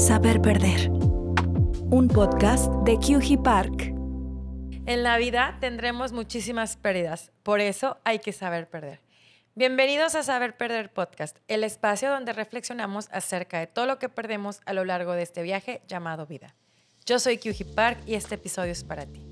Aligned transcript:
Saber 0.00 0.40
Perder. 0.40 0.88
Un 0.88 2.08
podcast 2.08 2.72
de 2.86 2.96
QG 2.96 3.42
Park. 3.42 3.92
En 4.86 5.02
la 5.02 5.18
vida 5.18 5.58
tendremos 5.60 6.12
muchísimas 6.12 6.78
pérdidas, 6.78 7.32
por 7.42 7.60
eso 7.60 7.98
hay 8.02 8.18
que 8.18 8.32
saber 8.32 8.70
perder. 8.70 9.02
Bienvenidos 9.54 10.14
a 10.14 10.22
Saber 10.22 10.56
Perder 10.56 10.90
Podcast, 10.90 11.36
el 11.48 11.64
espacio 11.64 12.10
donde 12.10 12.32
reflexionamos 12.32 13.10
acerca 13.12 13.58
de 13.58 13.66
todo 13.66 13.84
lo 13.84 13.98
que 13.98 14.08
perdemos 14.08 14.62
a 14.64 14.72
lo 14.72 14.86
largo 14.86 15.12
de 15.12 15.22
este 15.22 15.42
viaje 15.42 15.82
llamado 15.86 16.26
vida. 16.26 16.56
Yo 17.04 17.18
soy 17.18 17.36
QG 17.36 17.74
Park 17.74 17.98
y 18.06 18.14
este 18.14 18.36
episodio 18.36 18.72
es 18.72 18.84
para 18.84 19.04
ti. 19.04 19.26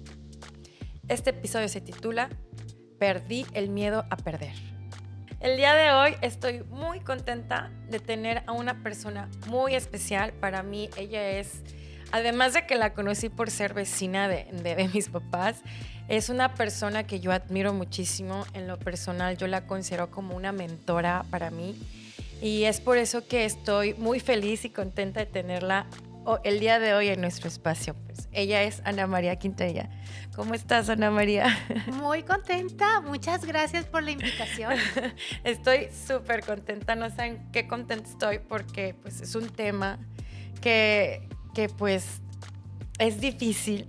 Este 1.09 1.31
episodio 1.31 1.71
se 1.71 1.81
titula 1.81 2.29
Perdí 2.99 3.47
el 3.55 3.71
miedo 3.71 4.05
a 4.11 4.17
perder. 4.19 4.78
El 5.41 5.57
día 5.57 5.75
de 5.75 5.93
hoy 5.93 6.17
estoy 6.21 6.65
muy 6.65 6.99
contenta 6.99 7.71
de 7.89 8.01
tener 8.01 8.43
a 8.47 8.53
una 8.53 8.83
persona 8.83 9.29
muy 9.47 9.77
especial. 9.77 10.33
Para 10.33 10.65
mí 10.65 10.91
ella 10.97 11.31
es, 11.31 11.63
además 12.11 12.55
de 12.55 12.67
que 12.67 12.75
la 12.75 12.93
conocí 12.93 13.29
por 13.29 13.49
ser 13.49 13.73
vecina 13.73 14.27
de, 14.27 14.91
mis 14.93 15.09
papás, 15.09 15.63
es 16.09 16.29
una 16.29 16.55
persona 16.55 17.07
que 17.07 17.21
yo 17.21 17.31
admiro 17.31 17.73
muchísimo. 17.73 18.47
En 18.53 18.67
lo 18.67 18.81
personal 18.81 19.37
yo 19.37 19.47
la 19.47 19.65
considero 19.65 20.11
como 20.11 20.35
una 20.35 20.51
mentora 20.51 21.25
para 21.31 21.53
mí. 21.53 21.81
Y 22.43 22.65
es 22.65 22.81
por 22.81 22.99
eso 22.99 23.25
que 23.29 23.45
estoy 23.45 23.95
muy 23.95 24.19
feliz 24.19 24.65
y 24.65 24.71
contenta 24.71 25.21
de 25.21 25.27
tenerla 25.27 25.87
el 26.45 26.61
día 26.61 26.79
de 26.79 26.95
hoy 26.95 27.09
en 27.09 27.21
nuestro 27.21 27.49
espacio. 27.49 27.95
Pues 27.95 28.29
ella 28.33 28.63
es 28.63 28.83
Ana 28.85 29.07
María 29.07 29.37
Quintella. 29.37 29.89
¿Cómo 30.35 30.55
estás, 30.55 30.89
Ana 30.89 31.11
María? 31.11 31.47
Muy 31.93 32.23
contenta. 32.23 33.01
Muchas 33.01 33.45
gracias 33.45 33.87
por 33.87 34.03
la 34.03 34.11
invitación. 34.11 34.75
Estoy 35.45 35.89
súper 35.91 36.45
contenta. 36.45 36.95
No 36.95 37.09
saben 37.11 37.51
qué 37.53 37.67
contenta 37.67 38.09
estoy 38.09 38.39
porque 38.39 38.95
pues, 39.01 39.21
es 39.21 39.35
un 39.35 39.49
tema 39.49 39.99
que, 40.61 41.29
que 41.55 41.69
pues 41.69 42.21
es 42.99 43.21
difícil 43.21 43.89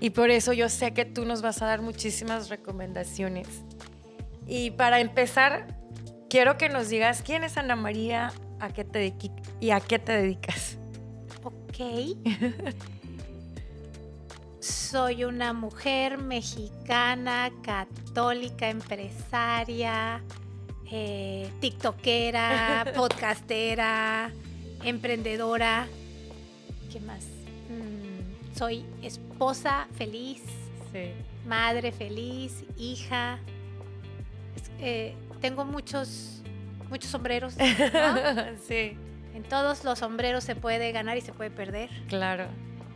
y 0.00 0.10
por 0.10 0.30
eso 0.30 0.52
yo 0.52 0.68
sé 0.68 0.92
que 0.92 1.04
tú 1.04 1.24
nos 1.24 1.42
vas 1.42 1.62
a 1.62 1.66
dar 1.66 1.82
muchísimas 1.82 2.48
recomendaciones. 2.48 3.48
Y 4.46 4.70
para 4.72 5.00
empezar, 5.00 5.66
quiero 6.28 6.58
que 6.58 6.68
nos 6.68 6.88
digas 6.88 7.22
quién 7.22 7.44
es 7.44 7.56
Ana 7.56 7.76
María, 7.76 8.32
a 8.60 8.68
qué 8.68 8.84
te 8.84 9.14
y 9.60 9.70
a 9.70 9.80
qué 9.80 9.98
te 9.98 10.12
dedicas. 10.12 10.75
Ok. 11.78 12.16
Soy 14.60 15.24
una 15.24 15.52
mujer 15.52 16.16
mexicana, 16.16 17.52
católica, 17.62 18.70
empresaria, 18.70 20.22
eh, 20.90 21.50
tiktokera, 21.60 22.92
podcastera, 22.96 24.32
emprendedora. 24.84 25.86
¿Qué 26.90 26.98
más? 27.00 27.24
Mm, 27.68 28.56
soy 28.56 28.86
esposa 29.02 29.86
feliz, 29.98 30.42
madre 31.46 31.92
feliz, 31.92 32.64
hija. 32.78 33.38
Eh, 34.80 35.14
tengo 35.42 35.64
muchos, 35.64 36.42
muchos 36.88 37.10
sombreros. 37.10 37.54
sí. 38.66 38.96
En 39.36 39.42
todos 39.42 39.84
los 39.84 39.98
sombreros 39.98 40.44
se 40.44 40.56
puede 40.56 40.92
ganar 40.92 41.18
y 41.18 41.20
se 41.20 41.34
puede 41.34 41.50
perder. 41.50 41.90
Claro, 42.08 42.46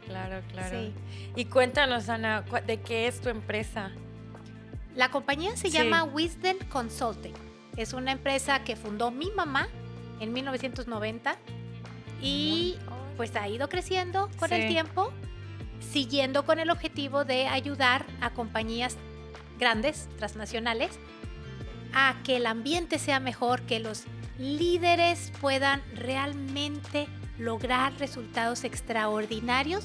claro, 0.06 0.40
claro. 0.50 0.80
Sí. 0.80 0.94
Y 1.36 1.44
cuéntanos, 1.44 2.08
Ana, 2.08 2.46
¿de 2.66 2.80
qué 2.80 3.06
es 3.06 3.20
tu 3.20 3.28
empresa? 3.28 3.90
La 4.96 5.10
compañía 5.10 5.54
se 5.58 5.68
llama 5.68 6.02
Wisdom 6.02 6.56
Consulting. 6.70 7.34
Es 7.76 7.92
una 7.92 8.12
empresa 8.12 8.64
que 8.64 8.74
fundó 8.74 9.10
mi 9.10 9.30
mamá 9.32 9.68
en 10.18 10.32
1990 10.32 11.36
y 12.22 12.78
pues 13.18 13.36
ha 13.36 13.46
ido 13.46 13.68
creciendo 13.68 14.30
con 14.38 14.50
el 14.50 14.66
tiempo, 14.66 15.12
siguiendo 15.92 16.46
con 16.46 16.58
el 16.58 16.70
objetivo 16.70 17.26
de 17.26 17.48
ayudar 17.48 18.06
a 18.22 18.30
compañías 18.30 18.96
grandes, 19.58 20.08
transnacionales, 20.16 20.98
a 21.94 22.16
que 22.24 22.36
el 22.36 22.46
ambiente 22.46 22.98
sea 22.98 23.20
mejor, 23.20 23.62
que 23.62 23.80
los 23.80 24.04
líderes 24.38 25.32
puedan 25.40 25.82
realmente 25.94 27.08
lograr 27.38 27.92
resultados 27.98 28.64
extraordinarios 28.64 29.84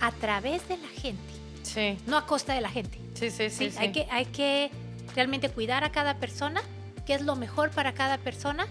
a 0.00 0.12
través 0.12 0.66
de 0.68 0.76
la 0.76 0.88
gente. 0.88 1.32
Sí. 1.62 1.98
No 2.06 2.16
a 2.16 2.26
costa 2.26 2.54
de 2.54 2.60
la 2.60 2.68
gente. 2.68 3.00
Sí, 3.14 3.30
sí, 3.30 3.50
sí. 3.50 3.70
Hay, 3.78 3.92
Que, 3.92 4.06
hay 4.10 4.26
que 4.26 4.70
realmente 5.14 5.48
cuidar 5.48 5.84
a 5.84 5.92
cada 5.92 6.18
persona, 6.18 6.60
qué 7.06 7.14
es 7.14 7.22
lo 7.22 7.36
mejor 7.36 7.70
para 7.70 7.94
cada 7.94 8.18
persona, 8.18 8.66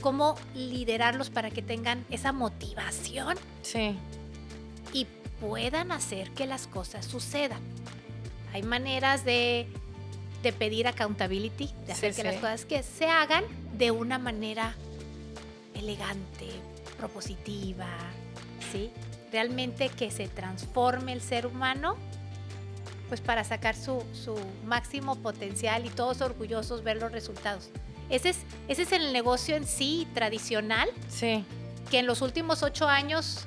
cómo 0.00 0.36
liderarlos 0.54 1.30
para 1.30 1.50
que 1.50 1.62
tengan 1.62 2.04
esa 2.10 2.32
motivación. 2.32 3.36
Sí. 3.62 3.96
Y 4.92 5.06
puedan 5.40 5.92
hacer 5.92 6.30
que 6.32 6.46
las 6.46 6.66
cosas 6.66 7.06
sucedan. 7.06 7.60
Hay 8.52 8.62
maneras 8.62 9.24
de, 9.24 9.68
de 10.42 10.52
pedir 10.52 10.86
accountability, 10.86 11.70
de 11.86 11.92
hacer 11.92 12.14
que 12.14 12.24
las 12.24 12.36
cosas 12.36 12.64
que 12.64 12.82
se 12.82 13.06
hagan 13.06 13.44
de 13.76 13.90
una 13.90 14.18
manera 14.18 14.74
elegante, 15.74 16.48
propositiva, 16.98 17.88
¿sí? 18.72 18.90
Realmente 19.30 19.88
que 19.88 20.10
se 20.10 20.28
transforme 20.28 21.12
el 21.12 21.20
ser 21.20 21.46
humano, 21.46 21.96
pues 23.08 23.20
para 23.20 23.44
sacar 23.44 23.76
su, 23.76 24.02
máximo 24.64 25.16
potencial 25.16 25.86
y 25.86 25.90
todos 25.90 26.20
orgullosos 26.20 26.82
ver 26.82 26.98
los 26.98 27.12
resultados. 27.12 27.70
Ese 28.10 28.30
es, 28.30 28.38
ese 28.68 28.82
es 28.82 28.92
el 28.92 29.12
negocio 29.12 29.56
en 29.56 29.66
sí 29.66 30.06
tradicional. 30.14 30.88
Sí. 31.08 31.44
Que 31.90 32.00
en 32.00 32.06
los 32.06 32.20
últimos 32.20 32.62
ocho 32.62 32.88
años, 32.88 33.46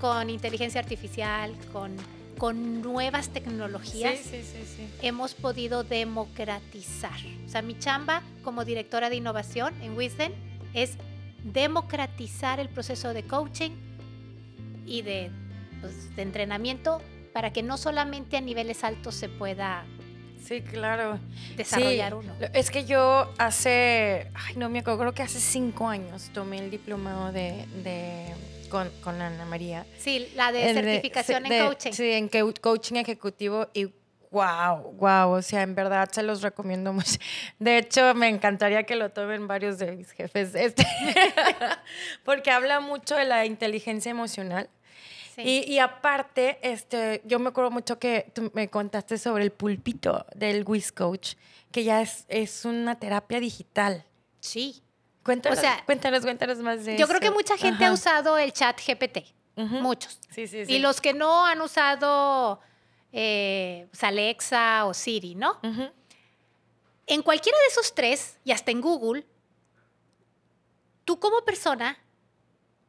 con 0.00 0.28
inteligencia 0.28 0.80
artificial, 0.80 1.54
con 1.72 1.96
con 2.36 2.82
nuevas 2.82 3.28
tecnologías 3.30 4.20
hemos 5.02 5.34
podido 5.34 5.84
democratizar. 5.84 7.18
O 7.46 7.48
sea, 7.48 7.62
mi 7.62 7.78
chamba 7.78 8.22
como 8.42 8.64
directora 8.64 9.10
de 9.10 9.16
innovación 9.16 9.74
en 9.82 9.96
Wisdom 9.96 10.32
es 10.72 10.96
democratizar 11.44 12.60
el 12.60 12.68
proceso 12.68 13.14
de 13.14 13.24
coaching 13.24 13.72
y 14.86 15.02
de, 15.02 15.30
pues, 15.80 16.14
de 16.16 16.22
entrenamiento 16.22 17.00
para 17.32 17.52
que 17.52 17.62
no 17.62 17.76
solamente 17.76 18.36
a 18.36 18.40
niveles 18.40 18.84
altos 18.84 19.14
se 19.14 19.28
pueda 19.28 19.84
Sí, 20.42 20.60
claro. 20.60 21.18
Desarrollar 21.56 22.14
uno. 22.14 22.34
Es 22.52 22.70
que 22.70 22.84
yo 22.84 23.32
hace, 23.38 24.30
ay, 24.34 24.56
no 24.56 24.68
me 24.68 24.80
acuerdo, 24.80 24.98
creo 25.00 25.14
que 25.14 25.22
hace 25.22 25.40
cinco 25.40 25.88
años 25.88 26.30
tomé 26.34 26.58
el 26.58 26.70
diplomado 26.70 27.32
de 27.32 27.64
con, 28.68 28.90
Ana 29.06 29.44
María. 29.44 29.86
Sí, 29.98 30.28
la 30.34 30.52
de 30.52 30.72
certificación 30.72 31.46
en 31.46 31.66
coaching. 31.66 31.92
Sí, 31.92 32.10
en 32.10 32.28
coaching 32.28 32.96
ejecutivo 32.96 33.68
y 33.72 33.92
wow, 34.34 34.92
wow, 34.98 35.30
o 35.30 35.42
sea, 35.42 35.62
en 35.62 35.74
verdad 35.74 36.10
se 36.10 36.22
los 36.22 36.42
recomiendo 36.42 36.92
mucho. 36.92 37.18
De 37.58 37.78
hecho, 37.78 38.14
me 38.14 38.28
encantaría 38.28 38.82
que 38.82 38.96
lo 38.96 39.10
tomen 39.10 39.46
varios 39.46 39.78
de 39.78 39.92
mis 39.92 40.10
jefes, 40.10 40.54
este, 40.54 40.84
porque 42.24 42.50
habla 42.50 42.80
mucho 42.80 43.14
de 43.14 43.24
la 43.24 43.46
inteligencia 43.46 44.10
emocional. 44.10 44.68
Sí. 45.36 45.64
Y, 45.66 45.78
aparte, 45.80 46.58
este, 46.62 47.20
yo 47.24 47.40
me 47.40 47.48
acuerdo 47.48 47.72
mucho 47.72 47.98
que 47.98 48.30
tú 48.34 48.52
me 48.54 48.70
contaste 48.70 49.18
sobre 49.18 49.42
el 49.42 49.50
pulpito 49.50 50.24
del 50.36 50.64
Wiz 50.64 50.92
Coach, 50.92 51.34
que 51.72 51.82
ya 51.82 52.02
es, 52.02 52.24
es 52.28 52.64
una 52.64 53.00
terapia 53.00 53.40
digital. 53.40 54.04
Sí. 54.38 54.84
Cuéntanos, 55.24 55.58
cuéntanos, 55.86 56.22
cuéntanos 56.22 56.58
más 56.58 56.84
de 56.84 56.98
Yo 56.98 57.08
creo 57.08 57.18
que 57.18 57.30
mucha 57.30 57.56
gente 57.56 57.84
ha 57.84 57.92
usado 57.92 58.36
el 58.38 58.52
chat 58.52 58.78
GPT. 58.78 59.18
Muchos. 59.56 60.20
Sí, 60.30 60.46
sí, 60.46 60.66
sí. 60.66 60.74
Y 60.74 60.78
los 60.80 61.00
que 61.00 61.14
no 61.14 61.46
han 61.46 61.60
usado 61.60 62.60
eh, 63.12 63.86
pues, 63.90 64.02
Alexa 64.04 64.84
o 64.84 64.92
Siri, 64.92 65.34
¿no? 65.34 65.58
En 67.06 67.22
cualquiera 67.22 67.58
de 67.58 67.66
esos 67.66 67.94
tres, 67.94 68.38
y 68.44 68.52
hasta 68.52 68.70
en 68.70 68.80
Google, 68.80 69.26
tú 71.04 71.18
como 71.18 71.44
persona 71.44 71.98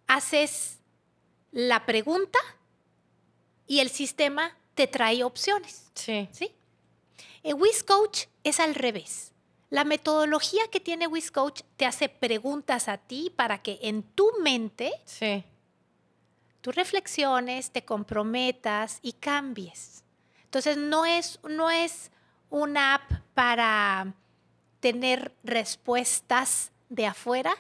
haces 0.08 0.80
la 1.52 1.86
pregunta 1.86 2.40
y 3.68 3.80
el 3.80 3.90
sistema 3.90 4.58
te 4.74 4.88
trae 4.88 5.24
opciones. 5.24 5.92
Sí. 5.94 6.28
¿Sí? 6.32 6.54
En 7.44 7.62
WizCoach 7.62 8.26
es 8.44 8.60
al 8.60 8.76
revés. 8.76 9.32
La 9.70 9.84
metodología 9.84 10.64
que 10.72 10.80
tiene 10.80 11.08
WizCoach 11.08 11.62
te 11.76 11.86
hace 11.86 12.08
preguntas 12.10 12.88
a 12.88 12.98
ti 12.98 13.32
para 13.36 13.62
que 13.62 13.80
en 13.82 14.04
tu 14.04 14.32
mente 14.42 14.92
sí. 15.06 15.44
tú 16.62 16.72
reflexiones, 16.72 17.72
te 17.72 17.84
comprometas 17.84 19.00
y 19.02 19.14
cambies. 19.14 20.04
Entonces 20.44 20.78
no 20.78 21.06
es, 21.06 21.40
no 21.44 21.72
es 21.72 22.12
una 22.50 22.96
app 22.96 23.12
para 23.34 24.14
tener 24.80 25.34
respuestas 25.44 26.72
de 26.90 27.08
afuera, 27.08 27.56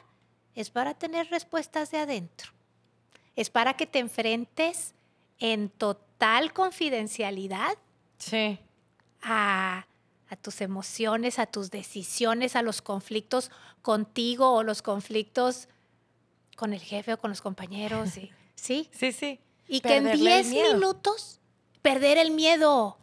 es 0.53 0.69
para 0.69 0.93
tener 0.93 1.29
respuestas 1.29 1.91
de 1.91 1.97
adentro. 1.97 2.51
Es 3.35 3.49
para 3.49 3.73
que 3.73 3.87
te 3.87 3.99
enfrentes 3.99 4.93
en 5.39 5.69
total 5.69 6.53
confidencialidad 6.53 7.77
sí. 8.17 8.59
a 9.21 9.85
a 10.29 10.35
tus 10.35 10.61
emociones, 10.61 11.39
a 11.39 11.45
tus 11.45 11.71
decisiones, 11.71 12.55
a 12.55 12.61
los 12.61 12.81
conflictos 12.81 13.51
contigo 13.81 14.51
o 14.51 14.63
los 14.63 14.81
conflictos 14.81 15.67
con 16.55 16.73
el 16.73 16.81
jefe 16.81 17.13
o 17.13 17.17
con 17.17 17.29
los 17.29 17.41
compañeros. 17.41 18.09
¿Sí? 18.55 18.89
Sí, 18.91 19.11
sí. 19.11 19.39
Y 19.67 19.81
que 19.81 19.97
en 19.97 20.03
Perderle 20.05 20.39
el 20.39 20.43
10 20.43 20.53
miedo. 20.53 20.73
minutos, 20.75 21.39
perder 21.81 22.17
el 22.17 22.31
miedo. 22.31 22.97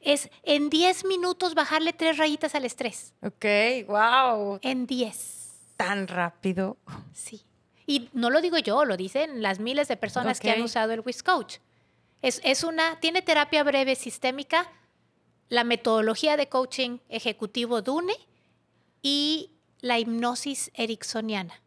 Es 0.00 0.30
en 0.42 0.68
10 0.70 1.04
minutos 1.04 1.54
bajarle 1.54 1.92
tres 1.92 2.18
rayitas 2.18 2.54
al 2.54 2.64
estrés. 2.64 3.14
Ok, 3.22 3.44
wow. 3.86 4.58
En 4.62 4.86
10. 4.86 5.74
Tan 5.76 6.08
rápido. 6.08 6.76
Sí. 7.12 7.42
Y 7.86 8.08
no 8.12 8.30
lo 8.30 8.40
digo 8.40 8.58
yo, 8.58 8.84
lo 8.84 8.96
dicen 8.96 9.42
las 9.42 9.60
miles 9.60 9.88
de 9.88 9.96
personas 9.96 10.40
que 10.40 10.50
han 10.50 10.60
usado 10.62 10.92
el 10.92 11.00
Wiz 11.00 11.22
Coach. 11.22 11.58
Es, 12.22 12.40
es 12.44 12.64
una, 12.64 12.98
tiene 12.98 13.22
terapia 13.22 13.62
breve 13.62 13.94
sistémica, 13.94 14.70
la 15.48 15.64
metodología 15.64 16.36
de 16.36 16.48
coaching 16.48 16.98
ejecutivo 17.08 17.82
DUNE 17.82 18.14
y 19.02 19.50
la 19.80 19.98
hipnosis 19.98 20.70
ericksoniana. 20.74 21.60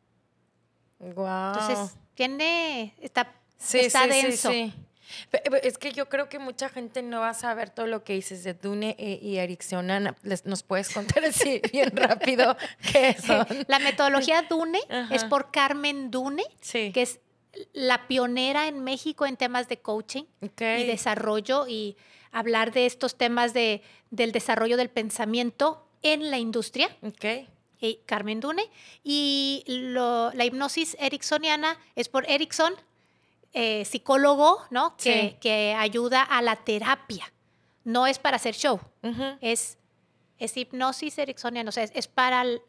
Wow. 0.99 1.53
Entonces, 1.53 1.95
tiene, 2.13 2.93
está, 3.01 3.33
Sí, 3.57 3.79
está 3.79 4.03
sí, 4.03 4.09
denso. 4.09 4.51
sí. 4.51 4.73
Es 5.63 5.77
que 5.79 5.91
yo 5.91 6.07
creo 6.07 6.29
que 6.29 6.37
mucha 6.37 6.69
gente 6.69 7.01
no 7.01 7.21
va 7.21 7.29
a 7.29 7.33
saber 7.33 7.71
todo 7.71 7.87
lo 7.87 8.03
que 8.03 8.13
dices 8.13 8.43
de 8.43 8.53
Dune 8.53 8.95
y 8.99 9.37
Erickson. 9.37 9.87
Les- 10.21 10.45
¿Nos 10.45 10.61
puedes 10.61 10.89
contar 10.93 11.25
así 11.25 11.61
bien 11.71 11.95
rápido 11.95 12.55
qué 12.91 13.15
son? 13.19 13.45
La 13.67 13.79
metodología 13.79 14.43
DUNE 14.43 14.79
Ajá. 14.89 15.15
es 15.15 15.23
por 15.23 15.49
Carmen 15.51 16.11
Dune, 16.11 16.43
Sí. 16.61 16.91
que 16.91 17.01
es 17.01 17.19
la 17.73 18.07
pionera 18.07 18.67
en 18.67 18.83
México 18.83 19.25
en 19.25 19.35
temas 19.35 19.67
de 19.67 19.79
coaching 19.81 20.25
y 20.41 20.83
desarrollo 20.83 21.67
y 21.67 21.97
hablar 22.31 22.71
de 22.71 22.85
estos 22.85 23.17
temas 23.17 23.53
de, 23.53 23.81
del 24.11 24.31
desarrollo 24.31 24.77
del 24.77 24.89
pensamiento 24.89 25.85
en 26.01 26.31
la 26.31 26.37
industria. 26.37 26.95
Ok. 27.01 27.25
eh, 27.81 28.01
Carmen 28.05 28.39
Dune. 28.41 28.69
Y 29.03 29.63
lo- 29.67 30.31
la 30.33 30.45
hipnosis 30.45 30.97
ericksoniana 30.99 31.77
es 31.95 32.09
por 32.09 32.29
Erickson, 32.29 32.73
eh, 33.53 33.85
psicólogo, 33.85 34.59
¿no? 34.69 34.95
Sí. 34.97 35.37
que 35.41 35.73
ayuda 35.77 36.21
a 36.21 36.41
la 36.41 36.57
terapia. 36.57 37.31
No 37.85 38.05
es 38.05 38.19
para 38.19 38.35
hacer 38.35 38.53
show, 38.53 38.79
Ujú. 39.01 39.23
es, 39.41 39.77
es 40.37 40.55
hipnosis 40.57 41.17
ericksoniana. 41.17 41.69
O 41.69 41.71
sea, 41.71 41.83
es, 41.83 41.91
es 41.95 42.07
para, 42.07 42.41
el- 42.41 42.61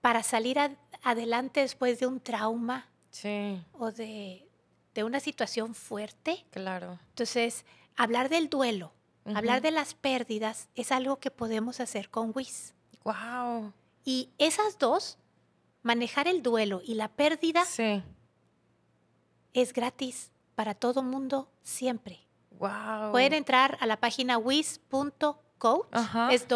para 0.00 0.22
salir 0.22 0.58
ad- 0.58 0.76
adelante 1.02 1.60
después 1.60 1.98
de 2.00 2.06
un 2.06 2.20
trauma 2.20 2.88
Sí, 3.10 3.60
o 3.78 3.90
de, 3.92 4.46
de 4.94 5.04
una 5.04 5.20
situación 5.20 5.74
fuerte. 5.74 6.44
claro. 6.50 6.98
Entonces, 7.10 7.64
hablar 7.96 8.28
del 8.28 8.48
duelo, 8.48 8.92
hablar 9.34 9.60
de 9.62 9.70
las 9.70 9.94
pérdidas 9.94 10.68
es 10.74 10.90
algo 10.92 11.18
que 11.18 11.30
podemos 11.30 11.80
hacer 11.80 12.10
con 12.10 12.32
WIS. 12.34 12.74
Wow. 13.04 13.72
Y 14.04 14.30
esas 14.38 14.78
dos, 14.78 15.18
manejar 15.82 16.26
el 16.28 16.42
duelo 16.42 16.80
y 16.84 16.94
la 16.94 17.08
pérdida, 17.08 17.64
Sí. 17.64 18.02
es 19.52 19.72
gratis 19.72 20.30
para 20.54 20.74
todo 20.74 21.02
mundo 21.02 21.48
siempre. 21.62 22.20
Wow. 22.58 23.10
Pueden 23.12 23.32
entrar 23.34 23.76
a 23.80 23.86
la 23.86 23.96
página 23.98 24.38
wiz.coach, 24.38 25.86
es 26.30 26.46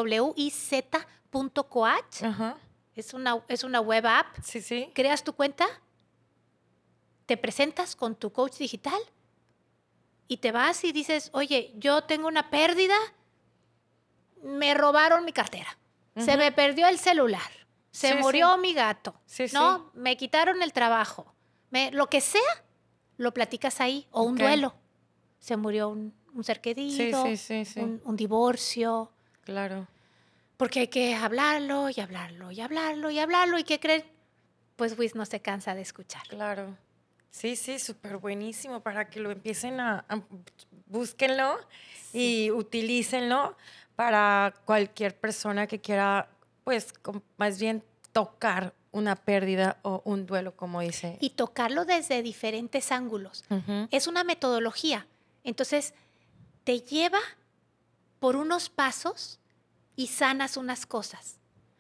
wiz.coach, 1.33 2.23
Ajá. 2.23 2.57
es 2.95 3.15
una, 3.15 3.43
es 3.49 3.65
una 3.65 3.81
web 3.81 4.07
app. 4.07 4.27
Sí, 4.43 4.61
sí. 4.61 4.91
Creas 4.95 5.23
tu 5.25 5.33
cuenta, 5.35 5.67
te 7.27 7.37
presentas 7.37 7.97
con 7.97 8.15
tu 8.15 8.31
coach 8.33 8.59
digital 8.59 8.99
y 10.29 10.39
te 10.39 10.53
vas 10.53 10.83
y 10.85 10.93
dices, 10.93 11.31
oye, 11.33 11.73
yo 11.77 12.03
tengo 12.05 12.27
una 12.29 12.51
pérdida, 12.51 12.97
me 14.43 14.75
robaron 14.75 15.25
mi 15.25 15.33
cartera, 15.33 15.77
se 16.17 16.37
me 16.37 16.53
perdió 16.53 16.87
el 16.89 16.99
celular, 16.99 17.51
se 17.91 18.09
Sí, 18.09 18.15
sí. 18.15 18.21
murió 18.23 18.57
mi 18.59 18.73
gato, 18.75 19.15
Sí, 19.27 19.47
¿no? 19.53 19.91
Me 19.95 20.17
quitaron 20.17 20.63
el 20.63 20.73
trabajo, 20.73 21.35
me, 21.71 21.91
lo 21.93 22.09
que 22.09 22.21
sea, 22.21 22.41
lo 23.17 23.33
platicas 23.33 23.81
ahí, 23.81 24.07
o 24.11 24.23
un 24.23 24.37
duelo, 24.37 24.75
se 25.39 25.57
murió 25.57 25.89
un, 25.89 26.15
un 26.35 26.45
ser 26.45 26.57
Sí, 26.57 26.63
querido, 26.63 27.25
sí, 27.25 27.37
sí, 27.37 27.65
sí. 27.65 27.81
Un, 27.81 28.01
un 28.05 28.17
divorcio, 28.17 29.13
Claro. 29.45 29.87
porque 30.57 30.81
hay 30.81 30.89
que 30.89 31.15
hablarlo 31.15 31.89
y 31.91 32.01
hablarlo 32.01 32.51
y 32.51 32.61
hablarlo 32.61 33.11
y 33.11 33.19
hablarlo, 33.19 33.59
¿y 33.59 33.65
qué 33.65 33.79
creen? 33.81 34.05
Pues 34.77 34.99
Wiz 34.99 35.15
no 35.15 35.25
se 35.25 35.41
cansa 35.41 35.75
de 35.75 35.81
escuchar. 35.83 36.27
Claro. 36.29 36.77
Sí, 37.37 37.55
sí, 37.55 37.79
súper 37.79 38.17
buenísimo 38.17 38.81
para 38.81 39.11
que 39.11 39.21
lo 39.21 39.31
empiecen 39.31 39.79
a, 39.79 40.07
a- 40.09 40.23
búsquenlo 40.87 41.59
y 42.15 42.51
utilícenlo 42.51 43.55
para 43.95 44.55
cualquier 44.65 45.15
persona 45.19 45.67
que 45.67 45.79
quiera, 45.79 46.31
pues, 46.65 46.95
más 47.37 47.61
bien 47.61 47.85
tocar 48.13 48.73
una 48.91 49.17
pérdida 49.17 49.79
o 49.83 50.01
un 50.07 50.25
duelo, 50.25 50.57
como 50.57 50.81
dice. 50.81 51.19
y 51.21 51.31
tocarlo 51.31 51.85
desde 51.85 52.23
diferentes 52.23 52.91
ángulos. 52.91 53.45
Es 53.91 54.07
una 54.07 54.25
metodología. 54.25 55.07
Entonces, 55.45 55.93
te 56.65 56.81
lleva 56.81 57.21
por 58.19 58.37
unos 58.37 58.71
pasos 58.71 59.41
y 59.95 60.07
sanas 60.07 60.57
unas 60.57 60.87
cosas. 60.87 61.37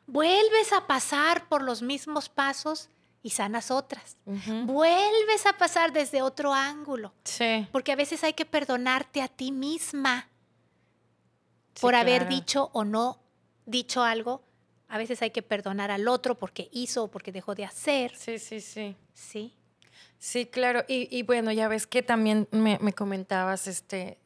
Vuelves 0.07 0.75
a 0.75 0.87
pasar 0.87 1.49
por 1.49 1.63
los 1.63 1.81
mismos 1.81 2.29
pasos 2.29 2.91
y 3.27 3.31
sanas 3.31 3.73
otras. 3.73 4.19
Vuelves 4.25 5.47
a 5.47 5.59
pasar 5.59 5.93
desde 5.93 6.23
otro 6.23 6.55
ángulo. 6.55 7.13
Sí. 7.25 7.67
Porque 7.73 7.91
a 7.91 7.97
veces 7.97 8.23
hay 8.23 8.35
que 8.35 8.45
perdonarte 8.45 9.21
a 9.21 9.27
ti 9.27 9.51
misma 9.51 10.29
sí, 11.75 11.81
por 11.81 11.97
haber 11.97 12.29
dicho 12.29 12.71
o 12.73 12.85
no 12.85 13.21
dicho 13.65 14.05
algo. 14.05 14.45
A 14.87 14.97
veces 14.97 15.23
hay 15.23 15.33
que 15.33 15.43
perdonar 15.43 15.91
al 15.91 16.07
otro 16.07 16.37
porque 16.37 16.69
hizo 16.71 17.03
o 17.03 17.09
porque 17.09 17.33
dejó 17.33 17.57
de 17.57 17.65
hacer. 17.65 18.15
Sí, 18.17 18.39
sí, 18.39 18.61
sí. 18.61 18.95
Sí. 19.13 19.53
Sí, 20.21 20.47
claro. 20.47 20.85
Y, 20.87 21.09
y 21.11 21.25
bueno, 21.25 21.51
ya 21.51 21.67
ves 21.67 21.89
que 21.89 22.05
también 22.05 22.47
me, 22.53 22.79
me 22.81 22.93
comentabas 22.93 23.67
este 23.67 24.19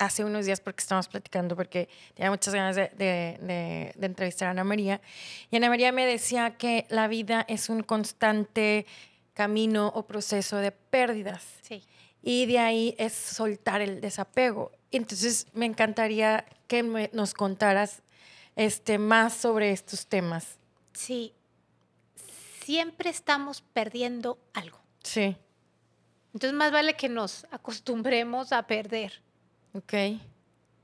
hace 0.00 0.24
unos 0.24 0.46
días 0.46 0.60
porque 0.60 0.80
estábamos 0.80 1.06
platicando 1.08 1.54
porque 1.54 1.88
tenía 2.14 2.30
muchas 2.30 2.54
ganas 2.54 2.74
de, 2.74 2.88
de- 2.96 3.38
de- 3.40 3.92
de 3.96 4.06
entrevistar 4.06 4.48
a 4.48 4.50
Ana 4.52 4.64
María. 4.64 5.00
Y 5.50 5.56
Ana 5.56 5.68
María 5.68 5.92
me 5.92 6.06
decía 6.06 6.56
que 6.56 6.86
la 6.88 7.06
vida 7.06 7.44
es 7.48 7.68
un 7.68 7.82
constante 7.82 8.86
camino 9.34 9.88
o 9.94 10.06
proceso 10.06 10.56
de 10.56 10.72
pérdidas. 10.72 11.44
Sí. 11.62 11.84
Y 12.22 12.46
de 12.46 12.58
ahí 12.58 12.94
es 12.98 13.12
soltar 13.12 13.80
el 13.80 14.00
desapego. 14.00 14.72
Entonces 14.90 15.46
me 15.52 15.66
encantaría 15.66 16.44
que 16.66 16.82
me- 16.82 17.10
nos 17.12 17.32
contaras 17.34 18.02
este, 18.56 18.98
más 18.98 19.34
sobre 19.34 19.70
estos 19.70 20.06
temas. 20.06 20.58
Sí, 20.92 21.32
siempre 22.64 23.10
estamos 23.10 23.62
perdiendo 23.62 24.38
algo. 24.54 24.78
Sí, 25.02 25.36
Entonces 26.34 26.52
más 26.56 26.70
vale 26.72 26.94
que 26.94 27.08
nos 27.08 27.46
acostumbremos 27.50 28.52
a 28.52 28.66
perder 28.66 29.22
ok. 29.74 30.20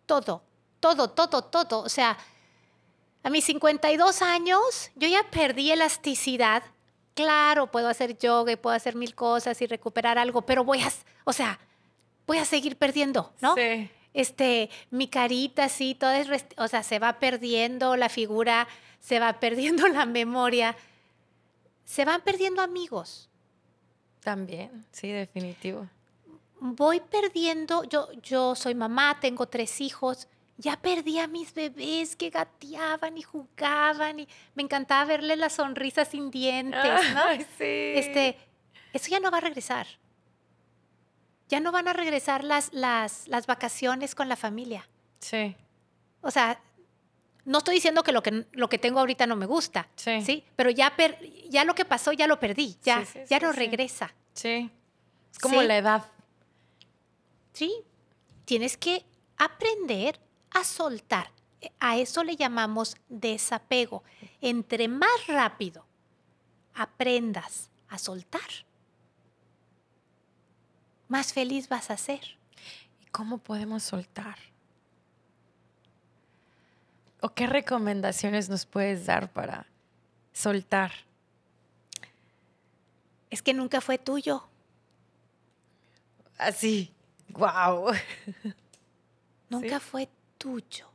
todo, 0.06 0.42
todo, 0.80 1.10
todo, 1.10 1.42
todo. 1.42 1.80
O 1.80 1.88
sea, 1.88 2.16
a 3.22 3.30
mis 3.30 3.44
52 3.44 4.22
años 4.22 4.90
yo 4.94 5.08
ya 5.08 5.28
perdí 5.30 5.72
elasticidad. 5.72 6.62
Claro, 7.14 7.70
puedo 7.70 7.88
hacer 7.88 8.16
yoga 8.18 8.52
y 8.52 8.56
puedo 8.56 8.76
hacer 8.76 8.94
mil 8.94 9.14
cosas 9.14 9.60
y 9.62 9.66
recuperar 9.66 10.18
algo, 10.18 10.42
pero 10.42 10.64
voy 10.64 10.80
a, 10.82 10.92
o 11.24 11.32
sea, 11.32 11.58
voy 12.26 12.38
a 12.38 12.44
seguir 12.44 12.76
perdiendo, 12.76 13.32
¿no? 13.40 13.54
Sí. 13.54 13.90
este, 14.12 14.70
mi 14.90 15.08
carita 15.08 15.64
así, 15.64 15.94
toda 15.94 16.20
es, 16.20 16.28
o 16.56 16.68
sea, 16.68 16.82
se 16.82 16.98
va 16.98 17.18
perdiendo 17.18 17.96
la 17.96 18.08
figura, 18.08 18.68
se 19.00 19.18
va 19.18 19.32
perdiendo 19.40 19.88
la 19.88 20.06
memoria, 20.06 20.76
se 21.84 22.04
van 22.04 22.20
perdiendo 22.20 22.62
amigos. 22.62 23.28
También, 24.20 24.84
sí, 24.92 25.10
definitivo. 25.10 25.88
Voy 26.74 27.00
perdiendo, 27.00 27.84
yo, 27.84 28.10
yo 28.22 28.54
soy 28.54 28.74
mamá, 28.74 29.18
tengo 29.20 29.46
tres 29.46 29.80
hijos, 29.80 30.26
ya 30.56 30.76
perdí 30.80 31.18
a 31.18 31.26
mis 31.28 31.52
bebés 31.54 32.16
que 32.16 32.30
gateaban 32.30 33.16
y 33.18 33.22
jugaban 33.22 34.20
y 34.20 34.28
me 34.54 34.62
encantaba 34.62 35.04
verle 35.04 35.36
las 35.36 35.52
sonrisas 35.54 36.08
sin 36.08 36.30
dientes, 36.30 36.80
¿no? 37.14 37.22
Ay, 37.24 37.40
sí. 37.58 37.92
Este, 37.98 38.38
eso 38.92 39.08
ya 39.10 39.20
no 39.20 39.30
va 39.30 39.38
a 39.38 39.42
regresar. 39.42 39.86
Ya 41.48 41.60
no 41.60 41.70
van 41.72 41.86
a 41.88 41.92
regresar 41.92 42.42
las, 42.42 42.72
las, 42.72 43.28
las 43.28 43.46
vacaciones 43.46 44.14
con 44.14 44.28
la 44.28 44.36
familia. 44.36 44.88
Sí, 45.20 45.54
O 46.20 46.30
sea, 46.30 46.60
no 47.44 47.58
estoy 47.58 47.76
diciendo 47.76 48.02
que 48.02 48.10
lo 48.12 48.22
que, 48.22 48.46
lo 48.52 48.68
que 48.68 48.78
tengo 48.78 48.98
ahorita 48.98 49.26
no 49.26 49.36
me 49.36 49.46
gusta, 49.46 49.88
Sí. 49.94 50.20
sí, 50.24 50.44
pero 50.56 50.70
ya, 50.70 50.96
per- 50.96 51.18
ya 51.48 51.64
lo 51.64 51.74
que 51.76 51.84
pasó 51.84 52.12
ya 52.12 52.26
lo 52.26 52.40
perdí, 52.40 52.76
ya, 52.82 53.04
Sí, 53.04 53.10
sí, 53.12 53.20
ya 53.30 53.38
no 53.38 53.52
regresa, 53.52 54.12
sí. 54.34 54.70
Es 55.30 55.38
como 55.38 55.62
la 55.62 55.76
edad. 55.76 56.04
¿Sí? 57.56 57.82
Tienes 58.44 58.76
que 58.76 59.06
aprender 59.38 60.20
a 60.50 60.62
soltar. 60.62 61.32
A 61.80 61.96
eso 61.96 62.22
le 62.22 62.36
llamamos 62.36 62.96
desapego. 63.08 64.04
Entre 64.42 64.88
más 64.88 65.26
rápido 65.26 65.86
aprendas 66.74 67.70
a 67.88 67.96
soltar, 67.96 68.66
más 71.08 71.32
feliz 71.32 71.70
vas 71.70 71.90
a 71.90 71.96
ser. 71.96 72.36
¿Y 73.00 73.06
cómo 73.06 73.38
podemos 73.38 73.82
soltar? 73.82 74.36
¿O 77.22 77.30
qué 77.30 77.46
recomendaciones 77.46 78.50
nos 78.50 78.66
puedes 78.66 79.06
dar 79.06 79.32
para 79.32 79.66
soltar? 80.34 80.92
es 83.30 83.42
que 83.42 83.52
nunca 83.52 83.80
fue 83.80 83.98
tuyo. 83.98 84.48
Así. 86.38 86.95
Wow. 87.30 87.92
Nunca 89.48 89.80
fue 89.80 90.08
tuyo. 90.38 90.88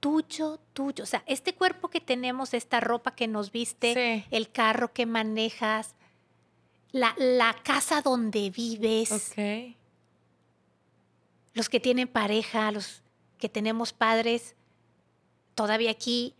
Tuyo, 0.00 0.58
tuyo. 0.72 1.04
O 1.04 1.06
sea, 1.06 1.22
este 1.26 1.54
cuerpo 1.54 1.88
que 1.88 2.00
tenemos, 2.00 2.54
esta 2.54 2.80
ropa 2.80 3.14
que 3.14 3.28
nos 3.28 3.52
viste, 3.52 3.94
Sí. 3.94 4.26
el 4.30 4.50
carro 4.50 4.92
que 4.92 5.06
manejas, 5.06 5.94
la, 6.90 7.14
la 7.18 7.54
casa 7.62 8.02
donde 8.02 8.50
vives, 8.50 9.12
Ok. 9.12 9.76
los 11.54 11.68
que 11.68 11.80
tienen 11.80 12.08
pareja, 12.08 12.70
los 12.72 13.02
que 13.38 13.48
tenemos 13.48 13.92
padres 13.92 14.54
todavía 15.54 15.90
aquí, 15.90 16.34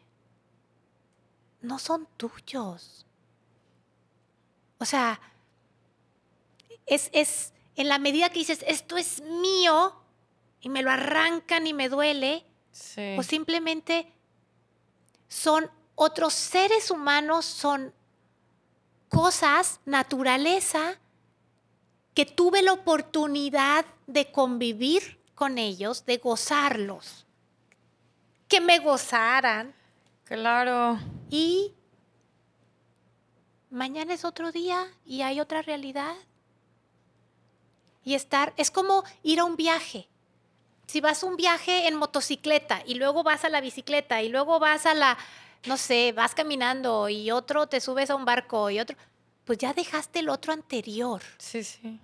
no 1.61 1.79
son 1.79 2.09
tuyos. 2.17 3.07
O 4.79 4.85
sea, 4.85 5.21
es, 6.87 7.09
es 7.13 7.52
en 7.77 7.89
la 7.89 7.99
medida 7.99 8.29
que 8.29 8.39
dices, 8.41 8.65
esto 8.67 8.97
es 8.97 9.21
mío, 9.23 9.95
y 10.61 10.69
me 10.69 10.83
lo 10.83 10.91
arrancan 10.91 11.67
y 11.67 11.73
me 11.73 11.89
duele, 11.89 12.45
Sí. 12.71 13.17
o 13.19 13.23
simplemente 13.23 14.11
son 15.29 15.71
otros 15.95 16.33
seres 16.33 16.91
humanos, 16.91 17.45
son 17.45 17.93
cosas, 19.09 19.81
naturaleza, 19.85 20.99
que 22.15 22.25
tuve 22.27 22.63
la 22.63 22.73
oportunidad 22.73 23.85
de 24.07 24.31
convivir 24.33 25.19
con 25.35 25.59
ellos, 25.59 26.05
de 26.07 26.19
gozarlos, 26.19 27.27
que 28.49 28.61
me 28.61 28.79
gozaran 28.79 29.75
Claro. 30.25 30.99
y 31.31 31.75
mañana 33.71 34.15
es 34.15 34.25
otro 34.25 34.53
día 34.53 34.87
y 35.05 35.23
hay 35.23 35.41
otra 35.41 35.63
realidad. 35.63 36.15
Y 38.05 38.15
estar, 38.15 38.53
es 38.57 38.71
como 38.71 39.05
ir 39.23 39.41
a 39.41 39.45
un 39.45 39.57
viaje. 39.57 40.09
Si 40.87 41.01
vas 41.01 41.23
a 41.23 41.27
un 41.27 41.37
viaje 41.37 41.87
en 41.89 41.95
motocicleta 41.97 42.83
y 42.87 42.95
luego 42.97 43.23
vas 43.23 43.45
a 43.45 43.49
la 43.49 43.61
bicicleta 43.61 44.23
y 44.23 44.29
luego 44.29 44.59
vas 44.59 44.85
a 44.87 44.95
la, 44.95 45.17
no 45.67 45.77
sé, 45.77 46.13
vas 46.13 46.35
caminando 46.35 47.09
y 47.09 47.31
otro 47.31 47.67
te 47.69 47.81
subes 47.81 48.11
a 48.11 48.17
un 48.17 48.25
barco 48.25 48.69
y 48.71 48.81
otro, 48.81 48.97
pues 49.45 49.59
ya 49.59 49.73
dejaste 49.73 50.19
el 50.19 50.29
otro 50.29 50.53
anterior. 50.53 51.23
Sí, 51.39 51.63
sí. 51.65 51.99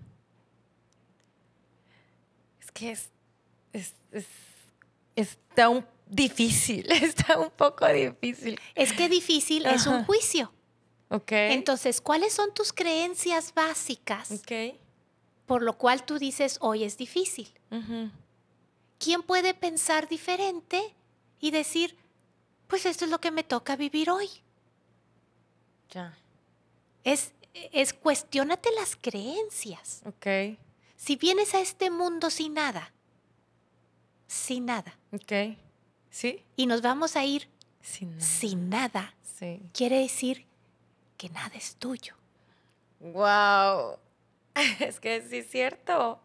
Es 2.61 2.71
que 2.71 2.90
es, 2.93 3.11
es, 3.73 3.93
es- 4.12 4.26
está 5.17 5.69
un 5.69 5.85
difícil, 6.07 6.90
está 6.93 7.38
un 7.38 7.50
poco 7.50 7.87
difícil. 7.88 8.59
Es 8.75 8.93
que 8.93 9.09
difícil 9.09 9.67
es 9.67 9.87
un 9.87 10.05
juicio. 10.05 10.52
Ok. 11.11 11.33
Entonces, 11.33 12.00
¿cuáles 12.00 12.33
son 12.35 12.52
tus 12.55 12.73
creencias 12.73 13.52
básicas 13.55 14.31
ok. 14.31 14.76
Por 15.49 15.62
lo 15.62 15.76
cual 15.78 16.05
tú 16.05 16.19
dices 16.21 16.59
hoy 16.61 16.85
es 16.85 16.97
difícil? 16.97 17.49
¿Quién 19.00 19.23
puede 19.23 19.55
pensar 19.55 20.09
diferente 20.09 20.95
y 21.40 21.50
decir, 21.50 21.97
pues 22.69 22.87
esto 22.87 23.05
es 23.07 23.11
lo 23.11 23.21
que 23.21 23.31
me 23.33 23.43
toca 23.43 23.75
vivir 23.75 24.11
hoy? 24.11 24.28
Ya. 25.90 26.17
Es, 27.02 27.33
es 27.55 27.95
cuestiónate 27.95 28.69
las 28.76 28.95
creencias. 28.95 30.02
Ok. 30.05 30.59
Si 30.97 31.17
vienes 31.17 31.55
a 31.55 31.61
este 31.61 31.90
mundo 31.90 32.28
sin 32.28 32.55
nada, 32.55 32.93
sin 34.26 34.67
nada, 34.67 34.99
Ok. 35.12 35.57
¿Sí? 36.11 36.45
y 36.57 36.67
nos 36.67 36.83
vamos 36.83 37.17
a 37.17 37.25
ir 37.25 37.49
Sin 37.81 38.11
nada. 38.19 38.26
sin 38.26 38.69
nada, 38.69 39.14
Sí. 39.38 39.61
quiere 39.73 40.00
decir 40.00 40.45
que 41.17 41.31
nada 41.31 41.55
es 41.57 41.76
tuyo. 41.76 42.14
Wow. 43.00 43.97
Es 44.81 45.00
que 45.00 45.23
sí 45.23 45.38
es 45.38 45.50
cierto. 45.50 46.21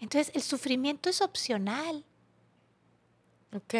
Entonces, 0.00 0.34
el 0.34 0.42
sufrimiento 0.42 1.08
es 1.08 1.20
opcional. 1.20 2.04
Ok. 3.54 3.74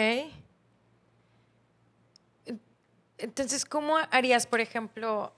Entonces, 3.19 3.65
¿cómo 3.65 3.97
harías, 4.11 4.47
por 4.47 4.61
ejemplo, 4.61 5.33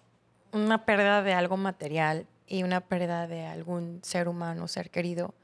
una 0.52 0.84
pérdida 0.84 1.22
de 1.22 1.32
algo 1.32 1.56
material 1.56 2.26
y 2.46 2.62
una 2.62 2.80
pérdida 2.80 3.26
de 3.26 3.46
algún 3.46 4.00
ser 4.02 4.28
humano, 4.28 4.68
ser 4.68 4.90
querido? 4.90 5.34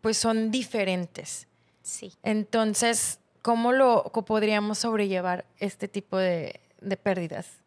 Pues 0.00 0.16
son 0.16 0.50
diferentes. 0.50 1.48
Sí. 1.82 2.12
Entonces, 2.22 3.20
¿cómo 3.42 3.72
lo 3.72 4.04
podríamos 4.04 4.78
sobrellevar 4.78 5.46
este 5.58 5.88
tipo 5.88 6.16
de, 6.16 6.60
de 6.80 6.96
pérdidas? 6.96 7.65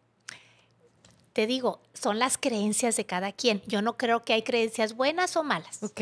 Te 1.39 1.47
digo, 1.47 1.79
son 1.93 2.19
las 2.19 2.37
creencias 2.37 2.97
de 2.97 3.05
cada 3.05 3.31
quien. 3.31 3.61
Yo 3.65 3.81
no 3.81 3.95
creo 3.95 4.25
que 4.25 4.33
hay 4.33 4.43
creencias 4.43 4.93
buenas 4.93 5.37
o 5.37 5.43
malas. 5.45 5.81
Ok, 5.81 6.01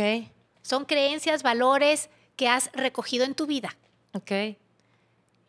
Son 0.63 0.83
creencias, 0.83 1.43
valores 1.43 2.09
que 2.35 2.47
has 2.49 2.71
recogido 2.73 3.23
en 3.23 3.35
tu 3.35 3.45
vida. 3.45 3.77
ok. 4.13 4.57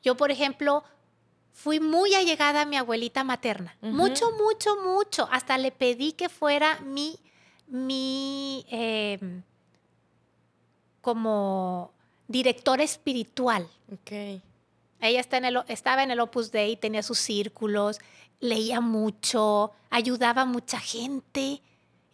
Yo, 0.03 0.15
por 0.19 0.31
ejemplo, 0.31 0.85
fui 1.55 1.81
muy 1.81 2.15
allegada 2.15 2.61
a 2.61 2.67
mi 2.67 2.77
abuelita 2.77 3.25
materna. 3.25 3.79
Mucho, 3.81 4.31
mucho, 4.33 4.77
mucho. 4.77 5.27
Hasta 5.33 5.57
le 5.57 5.71
pedí 5.73 6.13
que 6.13 6.29
fuera 6.29 6.81
mi, 6.81 7.19
mi, 7.67 8.67
eh, 8.71 9.19
como 11.01 11.93
directora 12.27 12.85
espiritual. 12.85 13.67
Ok. 13.91 14.43
Ella 15.01 15.21
está 15.21 15.39
en 15.39 15.47
el, 15.47 15.63
estaba 15.69 16.03
en 16.03 16.11
el 16.11 16.21
Opus 16.21 16.51
Dei, 16.51 16.77
tenía 16.77 17.03
sus 17.03 17.19
círculos, 17.19 18.01
leía 18.41 18.81
mucho, 18.81 19.73
ayudaba 19.91 20.43
a 20.43 20.45
mucha 20.45 20.81
gente. 20.81 21.63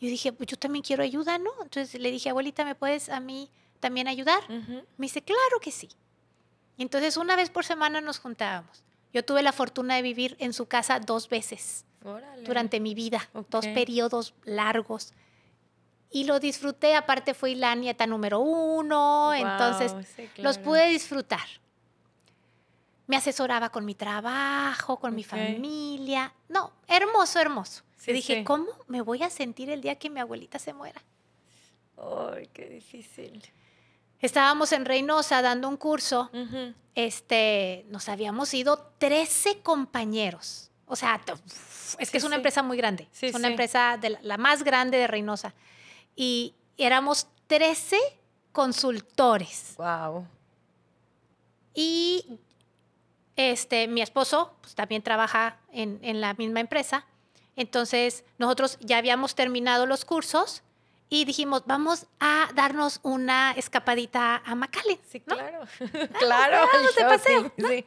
Yo 0.01 0.09
dije, 0.09 0.33
pues 0.33 0.49
yo 0.49 0.57
también 0.57 0.83
quiero 0.83 1.03
ayuda, 1.03 1.39
¿no? 1.39 1.51
Entonces 1.63 2.01
le 2.01 2.11
dije, 2.11 2.31
abuelita, 2.31 2.65
¿me 2.65 2.75
puedes 2.75 3.09
a 3.09 3.21
mí 3.21 3.51
también 3.81 4.09
ayudar? 4.09 4.43
Me 4.49 5.07
dice, 5.07 5.23
claro 5.23 5.61
que 5.61 5.71
sí. 5.71 5.89
Entonces, 6.79 7.17
una 7.17 7.37
vez 7.37 7.51
por 7.51 7.65
semana 7.65 8.01
nos 8.01 8.19
juntábamos. 8.19 8.83
Yo 9.13 9.25
tuve 9.25 9.43
la 9.43 9.53
fortuna 9.53 9.95
de 9.95 10.03
vivir 10.03 10.37
en 10.41 10.53
su 10.53 10.67
casa 10.67 10.99
dos 10.99 11.29
veces 11.29 11.85
Órale. 12.05 12.43
durante 12.43 12.81
mi 12.81 12.95
vida, 12.95 13.31
dos 13.49 13.67
periodos 13.69 14.35
largos. 14.45 15.13
Y 16.11 16.25
lo 16.25 16.41
disfruté, 16.41 16.97
aparte 16.97 17.33
fui 17.35 17.55
la 17.55 17.75
nieta 17.75 18.07
número 18.07 18.41
uno, 18.41 19.33
entonces 19.35 19.95
los 20.39 20.59
pude 20.59 20.89
disfrutar. 20.89 21.47
Me 23.07 23.17
asesoraba 23.17 23.71
con 23.71 23.85
mi 23.85 23.95
trabajo, 23.95 24.99
con 24.99 25.15
mi 25.15 25.25
familia. 25.25 26.33
No, 26.49 26.73
hermoso, 26.87 27.39
hermoso. 27.39 27.83
Sí, 27.97 28.11
y 28.11 28.15
dije, 28.15 28.35
sí. 28.37 28.45
¿cómo 28.45 28.67
me 28.87 29.03
voy 29.03 29.23
a 29.23 29.31
sentir 29.31 29.71
el 29.71 29.81
día 29.81 29.97
que 29.97 30.11
mi 30.11 30.21
abuelita 30.21 30.59
se 30.59 30.73
muera? 30.73 31.03
Ay, 31.97 32.49
qué 32.53 32.67
difícil. 32.67 33.43
Estábamos 34.21 34.73
en 34.73 34.85
Reynosa 34.85 35.43
dando 35.43 35.69
un 35.69 35.77
curso 35.77 36.31
este, 36.95 37.85
nos 37.89 38.09
habíamos 38.09 38.55
ido 38.55 38.93
13 38.99 39.61
compañeros. 39.61 40.71
O 40.87 40.97
sea, 40.97 41.21
es 41.99 42.11
que 42.11 42.19
Sí, 42.19 42.19
es 42.19 42.25
una 42.25 42.37
empresa 42.37 42.63
muy 42.63 42.77
grande. 42.77 43.09
Sí, 43.13 43.27
es 43.27 43.35
una 43.35 43.49
empresa 43.49 43.99
de 44.01 44.11
la, 44.11 44.19
la 44.23 44.37
más 44.39 44.63
grande 44.63 44.99
de 44.99 45.07
Reynosa. 45.07 45.55
Y 46.15 46.55
éramos 46.77 47.27
13 47.49 47.99
consultores. 48.53 49.75
Wow. 49.77 50.27
Y 51.75 52.39
este, 53.37 53.89
mi 53.89 54.01
esposo 54.03 54.55
pues, 54.61 54.75
también 54.75 55.03
trabaja 55.03 55.59
en, 55.73 55.99
en 56.03 56.21
la 56.21 56.35
misma 56.35 56.61
empresa. 56.61 57.07
Entonces, 57.57 58.25
nosotros 58.39 58.79
ya 58.81 58.99
habíamos 58.99 59.35
terminado 59.35 59.87
los 59.87 60.05
cursos 60.05 60.63
y 61.09 61.25
dijimos, 61.25 61.63
vamos 61.67 62.07
a 62.19 62.49
darnos 62.55 62.99
una 63.03 63.53
escapadita 63.53 64.43
a 64.45 64.55
McAllen. 64.55 64.99
Sí, 65.09 65.23
¿no? 65.27 65.37
claro. 65.37 65.61
claro. 66.19 66.69
vamos 66.73 66.95
de 66.97 67.05
paseo, 67.05 67.53
sí. 67.57 67.85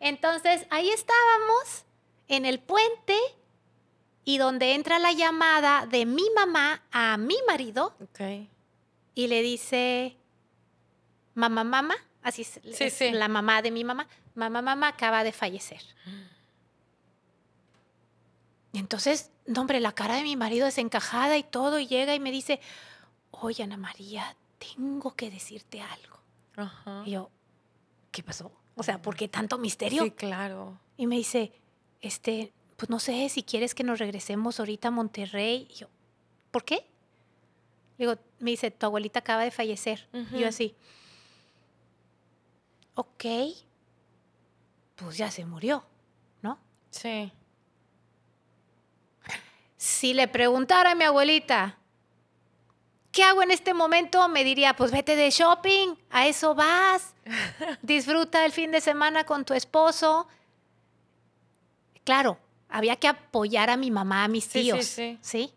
Entonces, 0.00 0.66
ahí 0.70 0.88
estábamos 0.90 1.84
en 2.28 2.46
el 2.46 2.58
puente 2.60 3.16
y 4.24 4.38
donde 4.38 4.74
entra 4.74 4.98
la 4.98 5.12
llamada 5.12 5.86
de 5.86 6.06
mi 6.06 6.24
mamá 6.34 6.82
a 6.90 7.16
mi 7.18 7.36
marido 7.46 7.94
Ok. 8.02 8.48
y 9.14 9.26
le 9.26 9.42
dice, 9.42 10.16
mamá, 11.34 11.64
mamá, 11.64 11.94
así 12.22 12.42
es, 12.42 12.60
Sí, 12.72 12.84
es 12.84 12.94
sí. 12.94 13.10
la 13.10 13.28
mamá 13.28 13.60
de 13.60 13.70
mi 13.70 13.84
mamá, 13.84 14.08
mamá, 14.34 14.62
mamá 14.62 14.88
acaba 14.88 15.24
de 15.24 15.32
fallecer. 15.32 15.82
Y 18.72 18.78
entonces, 18.78 19.30
no, 19.46 19.60
hombre, 19.60 19.80
la 19.80 19.92
cara 19.92 20.16
de 20.16 20.22
mi 20.22 20.36
marido 20.36 20.66
desencajada 20.66 21.36
y 21.36 21.44
todo, 21.44 21.78
y 21.78 21.86
llega 21.86 22.14
y 22.14 22.20
me 22.20 22.32
dice, 22.32 22.60
oye, 23.30 23.62
Ana 23.62 23.76
María, 23.76 24.36
tengo 24.58 25.14
que 25.14 25.30
decirte 25.30 25.80
algo. 25.80 26.18
Ajá. 26.56 27.02
Y 27.06 27.12
yo, 27.12 27.30
¿qué 28.10 28.22
pasó? 28.22 28.52
O 28.76 28.82
sea, 28.82 29.00
¿por 29.00 29.16
qué 29.16 29.28
tanto 29.28 29.58
misterio? 29.58 30.02
Sí, 30.04 30.10
claro. 30.10 30.78
Y 30.96 31.06
me 31.06 31.16
dice, 31.16 31.52
este, 32.00 32.52
pues 32.76 32.90
no 32.90 32.98
sé 32.98 33.28
si 33.28 33.42
quieres 33.42 33.74
que 33.74 33.84
nos 33.84 33.98
regresemos 33.98 34.58
ahorita 34.58 34.88
a 34.88 34.90
Monterrey. 34.90 35.68
Y 35.70 35.74
yo, 35.74 35.88
¿por 36.50 36.64
qué? 36.64 36.86
Digo, 37.98 38.16
me 38.40 38.50
dice, 38.50 38.70
tu 38.70 38.86
abuelita 38.86 39.20
acaba 39.20 39.44
de 39.44 39.50
fallecer. 39.50 40.08
Y 40.32 40.40
yo 40.40 40.48
así, 40.48 40.74
ok, 42.94 43.24
pues 44.96 45.16
ya 45.16 45.30
se 45.30 45.44
murió, 45.44 45.84
¿no? 46.42 46.58
Sí. 46.90 47.32
Si 49.76 50.14
le 50.14 50.28
preguntara 50.28 50.92
a 50.92 50.94
mi 50.94 51.04
abuelita, 51.04 51.76
¿qué 53.12 53.22
hago 53.22 53.42
en 53.42 53.50
este 53.50 53.74
momento? 53.74 54.28
Me 54.28 54.44
diría, 54.44 54.74
pues 54.76 54.90
vete 54.92 55.14
de 55.16 55.30
shopping, 55.30 55.94
a 56.10 56.26
eso 56.26 56.54
vas, 56.54 57.14
disfruta 57.82 58.44
el 58.46 58.52
fin 58.52 58.70
de 58.70 58.80
semana 58.80 59.24
con 59.24 59.44
tu 59.44 59.52
esposo. 59.54 60.26
Claro, 62.04 62.38
había 62.68 62.96
que 62.96 63.08
apoyar 63.08 63.68
a 63.70 63.76
mi 63.76 63.90
mamá, 63.90 64.24
a 64.24 64.28
mis 64.28 64.44
Sí, 64.44 64.50
sí, 64.50 64.62
tíos. 64.62 64.84
sí. 64.86 65.18
¿sí? 65.20 65.52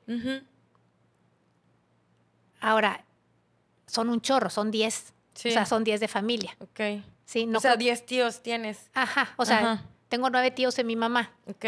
Ahora, 2.60 3.06
son 3.86 4.10
un 4.10 4.20
chorro, 4.22 4.50
son 4.50 4.72
10. 4.72 5.14
Sí. 5.34 5.50
O 5.50 5.52
sea, 5.52 5.66
son 5.66 5.84
10 5.84 6.00
de 6.00 6.08
familia. 6.08 6.56
Ok. 6.60 6.80
¿Sí? 7.28 7.46
No 7.46 7.58
o 7.60 7.62
sea, 7.62 7.72
creo- 7.74 7.80
10 7.80 8.06
tíos 8.08 8.42
tienes. 8.42 8.90
Ajá, 8.96 9.34
o 9.38 9.46
sea, 9.46 9.60
Ajá. 9.60 9.86
tengo 10.08 10.30
nueve 10.32 10.50
tíos 10.50 10.80
en 10.80 10.88
mi 10.88 10.96
mamá. 10.96 11.32
Ok. 11.46 11.66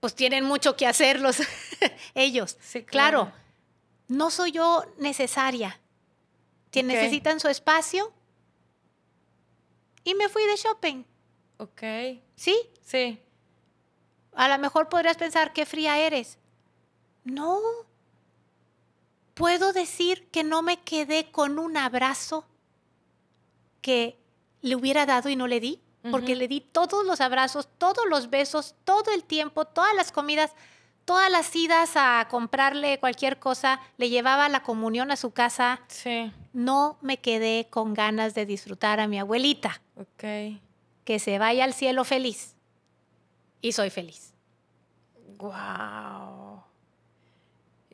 Pues 0.00 0.14
tienen 0.14 0.44
mucho 0.44 0.76
que 0.76 0.86
hacer 0.86 1.20
los 1.20 1.36
ellos. 2.14 2.56
Sí, 2.60 2.82
claro. 2.84 3.24
claro. 3.26 3.42
no 4.08 4.30
soy 4.30 4.52
yo 4.52 4.84
necesaria. 4.98 5.78
Que 6.70 6.80
Ok. 6.80 6.86
necesitan 6.86 7.38
su 7.40 7.48
espacio. 7.48 8.12
Y 10.04 10.14
me 10.14 10.28
fui 10.28 10.44
de 10.46 10.56
shopping. 10.56 11.04
Ok. 11.58 11.82
¿Sí? 12.34 12.56
Sí. 12.84 13.20
A 14.34 14.48
lo 14.48 14.58
mejor 14.58 14.88
podrías 14.88 15.16
pensar 15.16 15.52
qué 15.52 15.66
fría 15.66 15.98
eres. 15.98 16.38
No. 17.24 17.60
Puedo 19.34 19.72
decir 19.72 20.28
que 20.30 20.44
no 20.44 20.62
me 20.62 20.80
quedé 20.80 21.30
con 21.30 21.58
un 21.58 21.76
abrazo 21.76 22.44
que 23.82 24.16
le 24.62 24.74
hubiera 24.76 25.04
dado 25.04 25.28
y 25.28 25.36
no 25.36 25.46
le 25.46 25.60
di, 25.60 25.80
porque 26.10 26.34
le 26.34 26.48
di 26.48 26.60
todos 26.60 27.04
los 27.04 27.20
abrazos, 27.20 27.68
todos 27.78 28.04
los 28.08 28.30
besos, 28.30 28.74
todo 28.84 29.12
el 29.12 29.22
tiempo, 29.22 29.66
todas 29.66 29.94
las 29.94 30.10
comidas, 30.10 30.52
todas 31.04 31.30
las 31.30 31.54
idas 31.54 31.92
a 31.96 32.26
comprarle 32.30 32.98
cualquier 32.98 33.38
cosa, 33.38 33.80
le 33.98 34.08
llevaba 34.08 34.48
la 34.48 34.62
comunión 34.62 35.10
a 35.10 35.16
su 35.16 35.30
casa. 35.32 35.80
Sí. 35.88 36.32
No 36.52 36.96
me 37.02 37.18
quedé 37.18 37.68
con 37.70 37.94
ganas 37.94 38.34
de 38.34 38.46
disfrutar 38.46 38.98
a 38.98 39.06
mi 39.06 39.18
abuelita, 39.18 39.80
Ok. 39.96 40.58
que 41.04 41.18
se 41.18 41.38
vaya 41.38 41.64
al 41.64 41.74
cielo 41.74 42.04
feliz. 42.04 42.54
Y 43.60 43.72
soy 43.72 43.90
feliz. 43.90 44.32
Wow. 45.38 46.62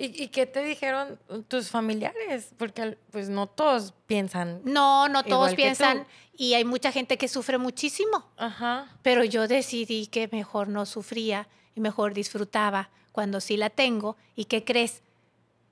¿Y, 0.00 0.22
y 0.22 0.28
qué 0.28 0.46
te 0.46 0.62
dijeron 0.62 1.18
tus 1.48 1.70
familiares? 1.70 2.52
Porque 2.56 2.96
pues 3.10 3.28
no 3.28 3.48
todos 3.48 3.92
piensan. 4.06 4.60
No, 4.64 5.08
no 5.08 5.24
todos 5.24 5.54
piensan 5.54 6.06
y 6.36 6.54
hay 6.54 6.64
mucha 6.64 6.92
gente 6.92 7.18
que 7.18 7.26
sufre 7.26 7.58
muchísimo, 7.58 8.24
Ajá. 8.36 8.86
pero 9.02 9.24
yo 9.24 9.48
decidí 9.48 10.06
que 10.06 10.28
mejor 10.30 10.68
no 10.68 10.86
sufría 10.86 11.48
y 11.74 11.80
mejor 11.80 12.14
disfrutaba 12.14 12.90
cuando 13.10 13.40
sí 13.40 13.56
la 13.56 13.70
tengo. 13.70 14.16
¿Y 14.36 14.44
qué 14.44 14.64
crees? 14.64 15.02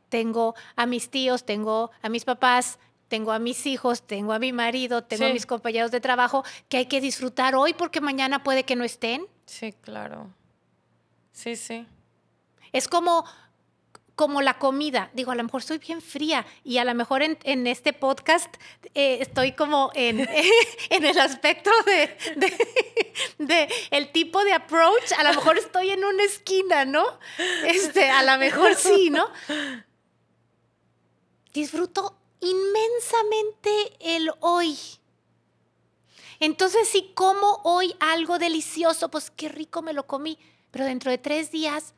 Tengo 0.09 0.55
a 0.75 0.87
mis 0.87 1.09
tíos, 1.09 1.45
tengo 1.47 1.93
a 2.03 2.09
mis 2.09 2.25
papás, 2.25 2.79
tengo 3.07 3.31
a 3.31 3.39
mis 3.39 3.65
hijos, 3.67 4.03
tengo 4.03 4.33
a 4.33 4.41
mi 4.41 4.53
marido, 4.53 5.05
tengo 5.05 5.25
a 5.25 5.29
Sí. 5.29 5.33
mis 5.35 5.47
compañeros 5.47 5.93
de 5.93 6.01
trabajo 6.01 6.43
que 6.69 6.79
hay 6.79 6.87
que 6.87 7.01
disfrutar 7.01 7.55
hoy 7.55 7.75
porque 7.75 8.01
mañana 8.01 8.43
puede 8.43 8.65
que 8.65 8.75
no 8.75 8.83
estén. 8.83 9.25
Sí, 9.47 9.73
claro. 9.73 10.33
Sí, 11.33 11.55
sí. 11.55 11.87
Es 12.73 12.89
como, 12.89 13.25
como 14.17 14.41
la 14.43 14.59
comida. 14.59 15.11
Digo, 15.13 15.31
a 15.31 15.35
lo 15.35 15.45
mejor 15.45 15.61
estoy 15.61 15.79
bien 15.79 16.01
fría 16.01 16.45
y 16.65 16.79
a 16.79 16.85
lo 16.85 16.95
mejor 16.95 17.23
en, 17.23 17.67
este 17.67 17.93
podcast 17.93 18.53
eh, 18.95 19.19
estoy 19.21 19.53
como 19.53 19.91
en, 19.95 20.27
el 20.91 21.19
aspecto 21.19 21.71
de- 21.85 22.17
de 23.39 23.69
el 23.91 24.11
tipo 24.13 24.43
de 24.43 24.55
approach. 24.55 25.13
A 25.19 25.23
lo 25.23 25.35
mejor 25.35 25.59
estoy 25.59 25.91
en 25.91 26.03
una 26.05 26.25
esquina, 26.25 26.85
¿no? 26.87 27.05
Este, 27.67 28.09
a 28.11 28.23
lo 28.23 28.39
mejor 28.39 28.75
sí, 28.75 29.11
¿no? 29.11 29.29
Disfruto 31.53 32.19
inmensamente 32.41 33.71
el 34.01 34.31
hoy. 34.41 34.79
Entonces, 36.41 36.89
si 36.89 37.13
como 37.15 37.61
hoy 37.65 37.95
algo 38.01 38.39
delicioso, 38.39 39.11
pues 39.11 39.31
qué 39.31 39.49
rico 39.49 39.83
me 39.83 39.93
lo 39.93 40.07
comí. 40.07 40.39
Pero 40.71 40.85
dentro 40.85 41.11
de 41.11 41.19
tres 41.19 41.51
días, 41.51 41.95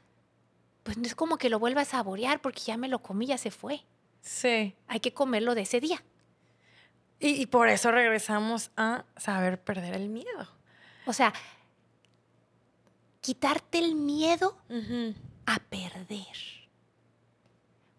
pues 0.89 0.97
no 0.97 1.05
es 1.05 1.15
como 1.15 1.37
que 1.37 1.51
lo 1.51 1.59
vuelva 1.59 1.83
a 1.83 1.85
saborear 1.85 2.41
porque 2.41 2.63
ya 2.63 2.79
me 2.79 2.89
lo 2.89 3.01
comí, 3.03 3.27
ya 3.27 3.37
se 3.37 3.51
fue. 3.51 3.85
Sí. 4.23 4.75
Hay 4.87 5.01
que 5.01 5.13
comerlo 5.13 5.55
de 5.55 5.61
ese 5.61 5.81
día. 5.81 6.03
Y, 7.21 7.43
y 7.43 7.45
por 7.45 7.69
eso 7.69 7.91
regresamos 7.91 8.71
a 8.75 9.05
saber 9.19 9.61
perder 9.63 9.95
el 9.95 10.09
miedo. 10.09 10.49
O 11.05 11.13
sea, 11.13 11.35
quitarte 13.21 13.77
el 13.81 13.97
miedo 13.97 14.57
a 15.45 15.59
perder. 15.59 16.25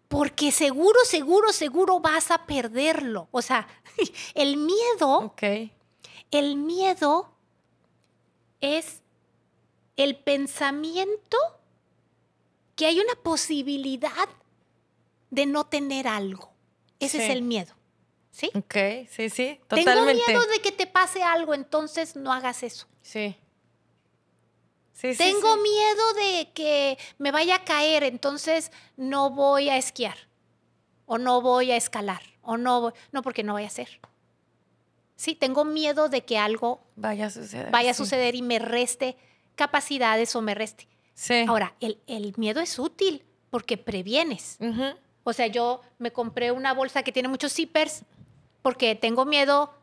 Porque 0.08 0.50
seguro, 0.50 0.98
seguro, 1.04 1.52
seguro 1.52 2.00
vas 2.00 2.32
a 2.32 2.44
perderlo. 2.44 3.28
O 3.30 3.40
sea, 3.40 3.68
el 4.34 4.56
miedo, 4.56 5.18
Ok. 5.26 5.44
el 6.32 6.56
miedo 6.56 7.32
es 8.60 9.00
el 9.96 10.16
pensamiento 10.16 11.36
que 12.80 12.86
hay 12.86 12.98
una 12.98 13.14
posibilidad 13.14 14.26
de 15.28 15.44
no 15.44 15.66
tener 15.66 16.08
algo. 16.08 16.50
Ese 16.98 17.22
es 17.22 17.30
el 17.30 17.42
miedo. 17.42 17.74
¿Sí? 18.30 18.50
Ok, 18.54 19.06
sí, 19.10 19.28
sí, 19.28 19.60
Tengo 19.68 20.06
miedo 20.06 20.46
de 20.46 20.60
que 20.62 20.72
te 20.72 20.86
pase 20.86 21.22
algo, 21.22 21.52
entonces 21.52 22.16
no 22.16 22.32
hagas 22.32 22.62
eso. 22.62 22.86
Sí. 23.02 23.36
Sí, 24.94 25.14
Tengo 25.14 25.56
sí. 25.56 25.60
miedo 25.60 26.14
de 26.14 26.52
que 26.54 26.96
me 27.18 27.30
vaya 27.32 27.56
a 27.56 27.64
caer, 27.66 28.02
entonces 28.02 28.72
no 28.96 29.28
voy 29.28 29.68
a 29.68 29.76
esquiar. 29.76 30.16
O 31.04 31.18
no 31.18 31.42
voy 31.42 31.72
a 31.72 31.76
escalar. 31.76 32.22
O 32.40 32.56
no 32.56 32.80
voy, 32.80 32.92
no 33.12 33.20
porque 33.20 33.42
no 33.42 33.52
vaya 33.52 33.66
a 33.66 33.70
ser. 33.70 34.00
Sí, 35.16 35.34
tengo 35.34 35.66
miedo 35.66 36.08
de 36.08 36.24
que 36.24 36.38
algo 36.38 36.80
Vaya 36.96 37.26
a 37.26 37.30
suceder. 37.30 37.70
vaya 37.70 37.90
a 37.90 37.94
suceder 37.94 38.34
y 38.36 38.40
me 38.40 38.58
reste 38.58 39.18
capacidades 39.54 40.34
o 40.34 40.40
me 40.40 40.54
reste. 40.54 40.88
Sí. 41.20 41.44
Ahora, 41.46 41.74
el, 41.80 42.00
el 42.06 42.32
miedo 42.38 42.62
es 42.62 42.78
útil 42.78 43.22
porque 43.50 43.76
previenes. 43.76 44.56
O 45.22 45.34
sea, 45.34 45.48
yo 45.48 45.82
me 45.98 46.12
compré 46.12 46.50
una 46.50 46.72
bolsa 46.72 47.02
que 47.02 47.12
tiene 47.12 47.28
muchos 47.28 47.52
zippers 47.52 48.04
porque 48.62 48.94
tengo 48.94 49.26
miedo 49.26 49.74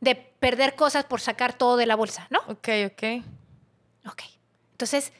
de 0.00 0.16
perder 0.16 0.74
cosas 0.74 1.04
por 1.04 1.20
sacar 1.20 1.56
todo 1.56 1.76
de 1.76 1.86
la 1.86 1.94
bolsa, 1.94 2.26
¿no? 2.28 2.40
Ok, 2.48 2.68
ok. 2.86 3.24
Ok. 4.10 4.22
Entonces, 4.72 5.12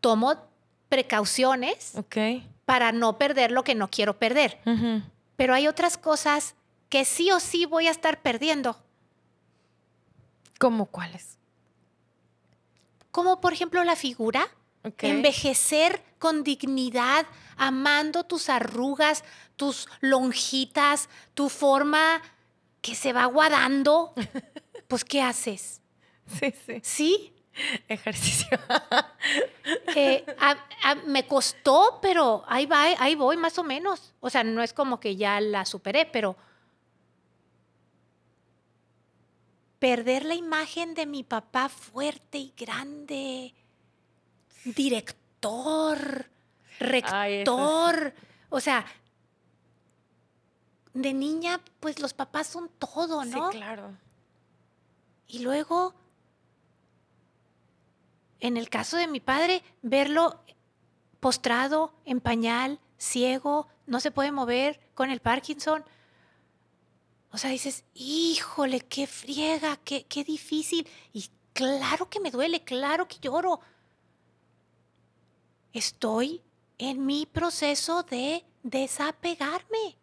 tomo 0.00 0.34
precauciones 0.88 1.92
para 2.64 2.90
no 2.90 3.18
perder 3.18 3.52
lo 3.52 3.62
que 3.62 3.76
no 3.76 3.88
quiero 3.88 4.18
perder. 4.18 4.58
Pero 5.36 5.54
hay 5.54 5.68
otras 5.68 5.96
cosas 5.96 6.56
que 6.88 7.04
sí 7.04 7.30
o 7.30 7.38
sí 7.38 7.66
voy 7.66 7.86
a 7.86 7.92
estar 7.92 8.20
perdiendo. 8.20 8.82
¿Cómo 10.58 10.86
cuáles? 10.86 11.38
Como 13.14 13.40
por 13.40 13.52
ejemplo 13.52 13.84
la 13.84 13.94
figura. 13.94 14.48
Envejecer 15.08 16.02
con 16.18 16.42
dignidad, 16.42 17.24
amando 17.56 18.24
tus 18.24 18.48
arrugas, 18.48 19.22
tus 19.56 19.88
lonjitas, 20.00 21.08
tu 21.32 21.48
forma 21.48 22.20
que 22.82 22.94
se 22.96 23.12
va 23.12 23.22
aguadando. 23.22 24.12
Pues, 24.88 25.02
¿qué 25.04 25.22
haces? 25.22 25.80
Sí, 26.38 26.52
sí. 26.66 26.80
¿Sí? 26.82 27.32
Ejercicio. 27.88 28.58
Eh, 29.96 30.24
a- 30.38 30.56
a- 30.82 30.94
me 31.06 31.26
costó, 31.26 31.98
pero 32.02 32.44
ahí, 32.48 32.66
va, 32.66 32.82
ahí 32.98 33.14
voy 33.14 33.36
más 33.36 33.58
o 33.58 33.62
menos. 33.64 34.12
O 34.20 34.28
sea, 34.28 34.42
no 34.44 34.62
es 34.62 34.72
como 34.74 34.98
que 35.00 35.16
ya 35.16 35.40
la 35.40 35.64
superé, 35.64 36.04
pero 36.04 36.36
perder 39.84 40.24
la 40.24 40.34
imagen 40.34 40.94
de 40.94 41.04
mi 41.04 41.24
papá 41.24 41.68
fuerte 41.68 42.38
y 42.38 42.54
grande, 42.56 43.54
director, 44.64 46.30
Ay, 46.80 47.44
rector, 47.44 48.14
o 48.48 48.60
sea, 48.60 48.86
de 50.94 51.12
niña, 51.12 51.60
pues 51.80 51.98
los 52.00 52.14
papás 52.14 52.46
son 52.46 52.70
todo, 52.78 53.26
¿no? 53.26 53.52
Sí, 53.52 53.58
claro. 53.58 53.94
Y 55.26 55.40
luego, 55.40 55.92
en 58.40 58.56
el 58.56 58.70
caso 58.70 58.96
de 58.96 59.06
mi 59.06 59.20
padre, 59.20 59.62
verlo 59.82 60.40
postrado, 61.20 61.92
en 62.06 62.22
pañal, 62.22 62.80
ciego, 62.96 63.68
no 63.86 64.00
se 64.00 64.10
puede 64.10 64.32
mover, 64.32 64.80
con 64.94 65.10
el 65.10 65.20
Parkinson. 65.20 65.84
O 67.34 67.36
sea, 67.36 67.50
dices, 67.50 67.82
híjole, 67.94 68.78
qué 68.78 69.08
friega, 69.08 69.76
qué, 69.78 70.04
qué 70.06 70.22
difícil. 70.22 70.86
Y 71.12 71.28
claro 71.52 72.08
que 72.08 72.20
me 72.20 72.30
duele, 72.30 72.62
claro 72.62 73.08
que 73.08 73.18
lloro. 73.18 73.58
Estoy 75.72 76.40
en 76.78 77.04
mi 77.04 77.26
proceso 77.26 78.04
de 78.04 78.44
desapegarme. 78.62 79.96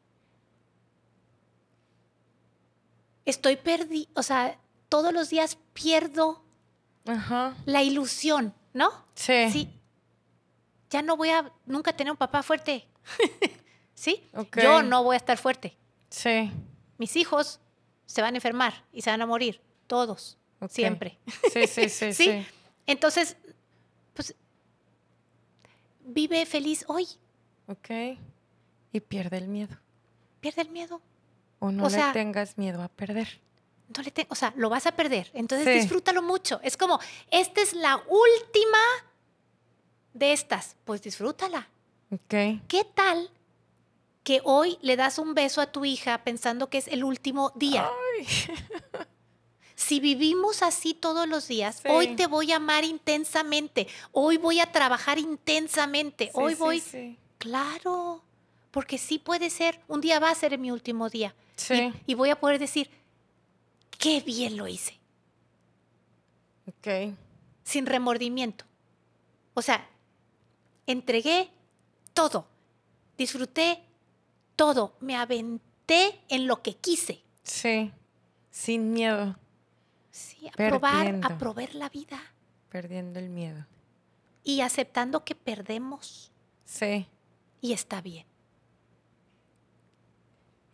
Estoy 3.23 3.55
perdi, 3.55 4.09
o 4.13 4.23
sea, 4.23 4.59
todos 4.89 5.13
los 5.13 5.29
días 5.29 5.57
pierdo 5.71 6.43
Ajá. 7.07 7.55
la 7.63 7.81
ilusión, 7.81 8.53
¿no? 8.73 8.91
Sí. 9.15 9.49
Sí. 9.49 9.79
ya 10.89 11.01
no 11.01 11.15
voy 11.15 11.29
a 11.29 11.49
nunca 11.65 11.93
tener 11.93 12.11
un 12.11 12.17
papá 12.17 12.43
fuerte. 12.43 12.89
¿Sí? 13.95 14.29
Ok. 14.33 14.59
Yo 14.61 14.83
no 14.83 15.01
voy 15.05 15.13
a 15.13 15.17
estar 15.17 15.37
fuerte. 15.37 15.77
Sí. 16.09 16.51
Mis 17.01 17.15
hijos 17.15 17.59
se 18.05 18.21
van 18.21 18.35
a 18.35 18.37
enfermar 18.37 18.85
y 18.93 19.01
se 19.01 19.09
van 19.09 19.23
a 19.23 19.25
morir, 19.25 19.59
todos, 19.87 20.37
siempre. 20.69 21.17
Sí, 21.51 21.65
sí, 21.65 21.89
sí, 21.89 22.13
¿Sí? 22.13 22.25
sí. 22.25 22.45
Entonces, 22.85 23.37
pues, 24.13 24.35
vive 26.05 26.45
feliz 26.45 26.85
hoy, 26.87 27.07
Ok. 27.67 27.89
Y 28.93 28.99
pierde 28.99 29.37
el 29.39 29.47
miedo. 29.47 29.75
pierde 30.41 30.61
el 30.61 30.69
miedo. 30.69 31.01
O 31.57 31.71
no 31.71 31.85
O 31.85 31.89
le 31.89 31.95
sea- 31.95 32.13
tengas 32.13 32.55
miedo 32.59 32.83
a 32.83 32.87
perder. 32.87 33.39
No 33.97 34.03
le 34.03 34.11
te- 34.11 34.27
o 34.29 34.35
sea, 34.35 34.53
lo 34.55 34.69
vas 34.69 34.85
a 34.85 34.91
perder. 34.91 35.31
Entonces 35.33 35.65
Sí. 35.67 35.73
disfrútalo 35.79 36.21
mucho. 36.21 36.59
Es 36.63 36.77
como, 36.77 36.99
esta 37.31 37.61
es 37.61 37.73
la 37.73 37.95
última 37.97 38.77
de 40.13 40.33
estas. 40.33 40.75
Pues 40.85 41.01
disfrútala. 41.01 41.67
Ok. 42.11 42.61
¿Qué 42.67 42.85
tal 42.93 43.31
que 44.23 44.41
hoy 44.43 44.77
le 44.81 44.95
das 44.95 45.17
un 45.17 45.33
beso 45.33 45.61
a 45.61 45.71
tu 45.71 45.85
hija 45.85 46.23
pensando 46.23 46.69
que 46.69 46.77
es 46.77 46.87
el 46.87 47.03
último 47.03 47.51
día? 47.55 47.89
Si 49.75 49.99
vivimos 49.99 50.61
así 50.61 50.93
todos 50.93 51.27
los 51.27 51.47
días, 51.47 51.77
Sí. 51.77 51.87
hoy 51.89 52.15
te 52.15 52.27
voy 52.27 52.51
a 52.51 52.57
amar 52.57 52.83
intensamente, 52.83 53.87
hoy 54.11 54.37
voy 54.37 54.59
a 54.59 54.71
trabajar 54.71 55.17
intensamente, 55.17 56.25
Sí, 56.25 56.31
hoy 56.35 56.53
voy... 56.53 56.79
Sí. 56.79 57.17
Claro, 57.39 58.21
porque 58.69 58.99
sí 58.99 59.17
puede 59.17 59.49
ser, 59.49 59.81
un 59.87 59.99
día 59.99 60.19
va 60.19 60.29
a 60.29 60.35
ser 60.35 60.59
mi 60.59 60.69
último 60.69 61.09
día. 61.09 61.33
Y-. 61.71 61.91
Y, 62.05 62.13
voy 62.13 62.29
a 62.29 62.39
poder 62.39 62.59
decir, 62.59 62.91
qué 63.97 64.21
bien 64.21 64.55
lo 64.55 64.67
hice, 64.67 64.99
Ok. 66.67 67.15
sin 67.63 67.87
remordimiento. 67.87 68.65
O 69.55 69.63
sea, 69.63 69.89
entregué 70.85 71.49
todo, 72.13 72.45
disfruté 73.17 73.81
todo, 74.61 74.95
me 74.99 75.15
aventé 75.15 76.21
en 76.29 76.45
lo 76.45 76.61
que 76.61 76.75
quise. 76.75 77.23
Sí. 77.41 77.91
Sin 78.51 78.93
miedo. 78.93 79.35
Sí, 80.11 80.47
a 80.49 80.51
probar, 80.51 81.19
a 81.23 81.37
probar 81.39 81.73
la 81.73 81.89
vida 81.89 82.19
Perdiendo 82.69 83.17
el 83.17 83.29
miedo. 83.29 83.65
y 84.43 84.61
aceptando 84.61 85.25
que 85.25 85.33
perdemos 85.33 86.31
Sí. 86.63 87.07
y 87.59 87.73
está 87.73 88.01
bien. 88.01 88.27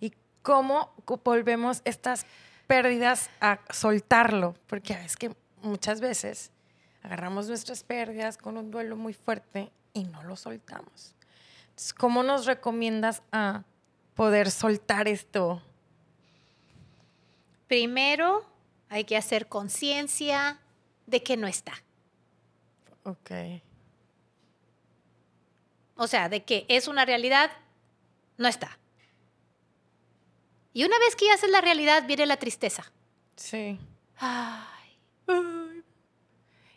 ¿Y 0.01 0.11
cómo 0.41 0.93
volvemos 1.23 1.81
estas 1.85 2.25
pérdidas 2.67 3.29
a 3.39 3.59
soltarlo? 3.69 4.53
Porque 4.67 4.95
es 5.05 5.15
que 5.15 5.33
muchas 5.61 6.01
veces 6.01 6.51
agarramos 7.03 7.47
nuestras 7.47 7.85
pérdidas 7.85 8.37
con 8.37 8.57
un 8.57 8.69
duelo 8.69 8.97
muy 8.97 9.13
fuerte 9.13 9.71
y 9.93 10.03
no 10.03 10.23
lo 10.23 10.35
soltamos. 10.35 11.15
Entonces, 11.69 11.93
¿cómo 11.93 12.21
nos 12.21 12.45
recomiendas 12.45 13.23
a 13.31 13.63
poder 14.17 14.51
soltar 14.51 15.07
esto? 15.07 15.61
Primero 17.67 18.45
hay 18.89 19.05
que 19.05 19.15
hacer 19.15 19.47
conciencia 19.47 20.59
de 21.05 21.23
que 21.23 21.37
no 21.37 21.47
está. 21.47 21.73
Ok. 23.03 23.31
O 25.95 26.07
sea, 26.07 26.27
de 26.27 26.43
que 26.43 26.65
es 26.67 26.87
una 26.87 27.05
realidad, 27.05 27.51
no 28.37 28.47
está. 28.47 28.77
Y 30.73 30.83
una 30.83 30.99
vez 30.99 31.15
que 31.15 31.25
ya 31.25 31.33
haces 31.35 31.49
la 31.49 31.61
realidad, 31.61 32.05
viene 32.05 32.25
la 32.25 32.37
tristeza. 32.37 32.91
Sí. 33.35 33.79
Ay. 34.17 35.83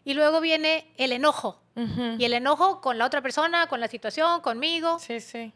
Y 0.05 0.14
luego 0.14 0.40
viene 0.40 0.92
el 0.96 1.12
enojo. 1.12 1.61
Y 1.76 2.24
el 2.24 2.35
enojo 2.35 2.83
con 2.83 2.98
la 2.98 3.07
otra 3.07 3.22
persona, 3.22 3.66
con 3.66 3.81
la 3.81 3.88
situación, 3.88 4.42
conmigo. 4.42 4.98
Sí, 4.98 5.20
sí, 5.20 5.53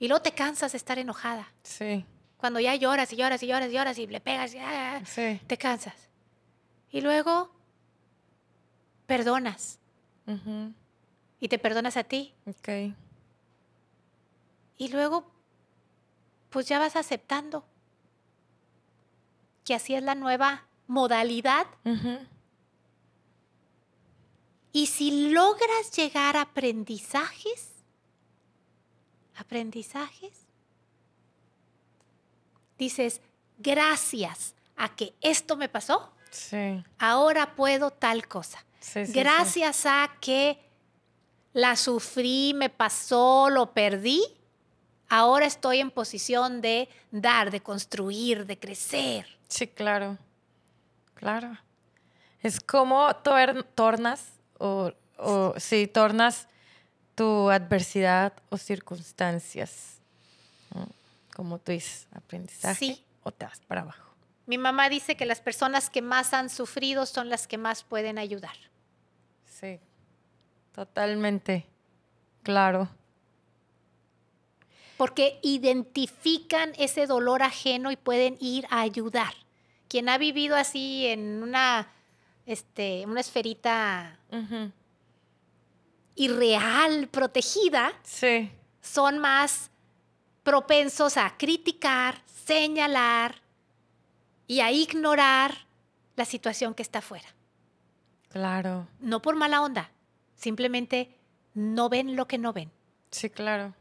Y 0.00 0.08
luego 0.08 0.22
te 0.22 0.32
cansas 0.32 0.72
de 0.72 0.78
estar 0.78 0.98
enojada. 0.98 1.52
sí, 1.62 2.04
Cuando 2.38 2.58
ya 2.58 2.74
lloras 2.74 3.12
y 3.12 3.16
lloras 3.16 3.42
y 3.42 3.46
lloras 3.46 3.68
y 3.68 3.72
lloras 3.74 3.98
y 3.98 4.06
le 4.06 4.20
pegas, 4.20 4.54
y, 4.54 4.58
ah, 4.58 5.00
sí. 5.04 5.40
te 5.46 5.56
cansas. 5.58 5.94
Y 6.90 7.02
luego 7.02 7.52
perdonas. 9.06 9.78
Ujú. 10.26 10.72
Y 11.38 11.48
te 11.48 11.58
perdonas 11.58 11.96
a 11.98 12.04
ti. 12.04 12.34
Ok. 12.46 12.94
Y 14.78 14.88
luego, 14.88 15.30
pues 16.48 16.66
ya 16.66 16.78
vas 16.78 16.96
aceptando 16.96 17.64
que 19.64 19.74
así 19.74 19.94
es 19.94 20.02
la 20.02 20.14
nueva 20.14 20.64
modalidad. 20.86 21.66
Ujú. 21.84 22.18
Y 24.72 24.86
si 24.86 25.30
logras 25.30 25.90
llegar 25.94 26.36
a 26.38 26.42
aprendizajes, 26.42 27.69
aprendizajes, 29.40 30.32
dices, 32.78 33.20
gracias 33.58 34.54
a 34.76 34.94
que 34.94 35.14
esto 35.20 35.56
me 35.56 35.68
pasó, 35.68 36.12
Sí. 36.30 36.82
ahora 36.98 37.54
puedo 37.56 37.90
tal 37.90 38.28
cosa. 38.28 38.64
Sí, 38.80 39.04
sí, 39.06 39.12
sí. 39.12 39.18
Gracias 39.18 39.84
a 39.86 40.10
que 40.20 40.58
la 41.52 41.76
sufrí, 41.76 42.52
me 42.54 42.70
pasó, 42.70 43.50
lo 43.50 43.72
perdí, 43.72 44.22
ahora 45.08 45.46
estoy 45.46 45.80
en 45.80 45.90
posición 45.90 46.60
de 46.60 46.88
dar, 47.10 47.50
de 47.50 47.60
construir, 47.60 48.46
de 48.46 48.58
crecer. 48.58 49.26
Sí, 49.48 49.66
claro. 49.66 50.16
Claro. 51.14 51.58
Es 52.42 52.60
como 52.60 53.08
tor- 53.22 53.66
tornas 53.74 54.24
o, 54.58 54.92
o 55.18 55.54
sí, 55.58 55.86
tornas 55.86 56.46
tu 57.20 57.50
adversidad 57.50 58.32
o 58.48 58.56
circunstancias. 58.56 59.98
Como 61.36 61.58
tú 61.58 61.72
dices, 61.72 62.06
aprendizaje 62.14 62.74
Sí. 62.86 63.04
o 63.22 63.30
te 63.30 63.44
vas 63.44 63.60
para 63.60 63.82
abajo. 63.82 64.10
Mi 64.46 64.56
mamá 64.56 64.88
dice 64.88 65.16
que 65.18 65.26
las 65.26 65.42
personas 65.42 65.90
que 65.90 66.00
más 66.00 66.32
han 66.32 66.48
sufrido 66.48 67.04
son 67.04 67.28
las 67.28 67.46
que 67.46 67.58
más 67.58 67.84
pueden 67.84 68.16
ayudar. 68.16 68.56
Sí. 69.44 69.78
Totalmente. 70.74 71.66
Claro. 72.42 72.88
porque 74.96 75.38
identifican 75.42 76.72
ese 76.78 77.06
dolor 77.06 77.42
ajeno 77.42 77.90
y 77.90 77.96
pueden 77.96 78.36
ir 78.38 78.66
a 78.70 78.80
ayudar. 78.80 79.32
Quien 79.88 80.08
ha 80.10 80.18
vivido 80.18 80.56
así 80.56 81.06
en 81.06 81.42
una, 81.42 81.88
este, 82.44 83.04
una 83.06 83.20
esferita 83.20 84.18
Ujú. 86.20 86.32
irreal, 86.34 87.08
protegida, 87.08 87.92
Sí. 88.02 88.50
son 88.82 89.18
más 89.18 89.70
propensos 90.42 91.16
a 91.16 91.36
criticar, 91.36 92.22
señalar 92.46 93.36
y 94.46 94.60
a 94.60 94.70
ignorar 94.72 95.66
la 96.16 96.24
situación 96.24 96.74
que 96.74 96.82
está 96.82 96.98
afuera. 97.00 97.28
Claro. 98.30 98.86
No 99.00 99.20
por 99.22 99.34
mala 99.36 99.62
onda, 99.62 99.90
simplemente 100.36 101.16
no 101.54 101.88
ven 101.88 102.16
lo 102.16 102.26
que 102.26 102.38
no 102.38 102.52
ven, 102.52 102.70
Sí, 103.10 103.28
claro. 103.28 103.74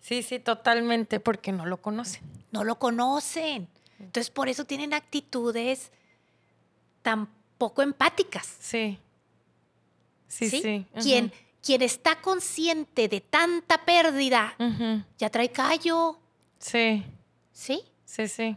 Sí, 0.00 0.22
sí, 0.22 0.38
totalmente, 0.38 1.18
porque 1.20 1.52
no 1.52 1.64
lo 1.66 1.80
conocen. 1.80 2.22
no 2.50 2.64
lo 2.64 2.78
conocen. 2.78 3.68
Entonces 3.98 4.30
por 4.30 4.48
eso 4.48 4.64
tienen 4.64 4.92
actitudes 4.92 5.90
tan 7.02 7.28
poco 7.56 7.82
empáticas. 7.82 8.46
Sí. 8.60 8.98
Sí, 10.32 10.48
sí. 10.48 10.86
Quien, 11.02 11.30
quien 11.62 11.82
está 11.82 12.20
consciente 12.22 13.06
de 13.06 13.20
tanta 13.20 13.84
pérdida 13.84 14.54
ya 15.18 15.28
trae 15.28 15.50
callo, 15.50 16.18
Sí, 16.58 17.04
¿sí? 17.52 17.82
sí, 18.06 18.28
sí. 18.28 18.56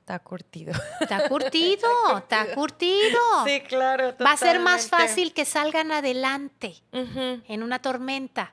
Está 0.00 0.18
curtido. 0.22 0.74
Está 1.00 1.28
curtido, 1.30 1.88
está 2.18 2.54
curtido. 2.54 3.18
Sí, 3.46 3.62
claro. 3.62 4.14
Va 4.22 4.32
a 4.32 4.36
ser 4.36 4.60
más 4.60 4.86
fácil 4.88 5.32
que 5.32 5.46
salgan 5.46 5.92
adelante 5.92 6.74
en 6.92 7.62
una 7.62 7.80
tormenta. 7.80 8.52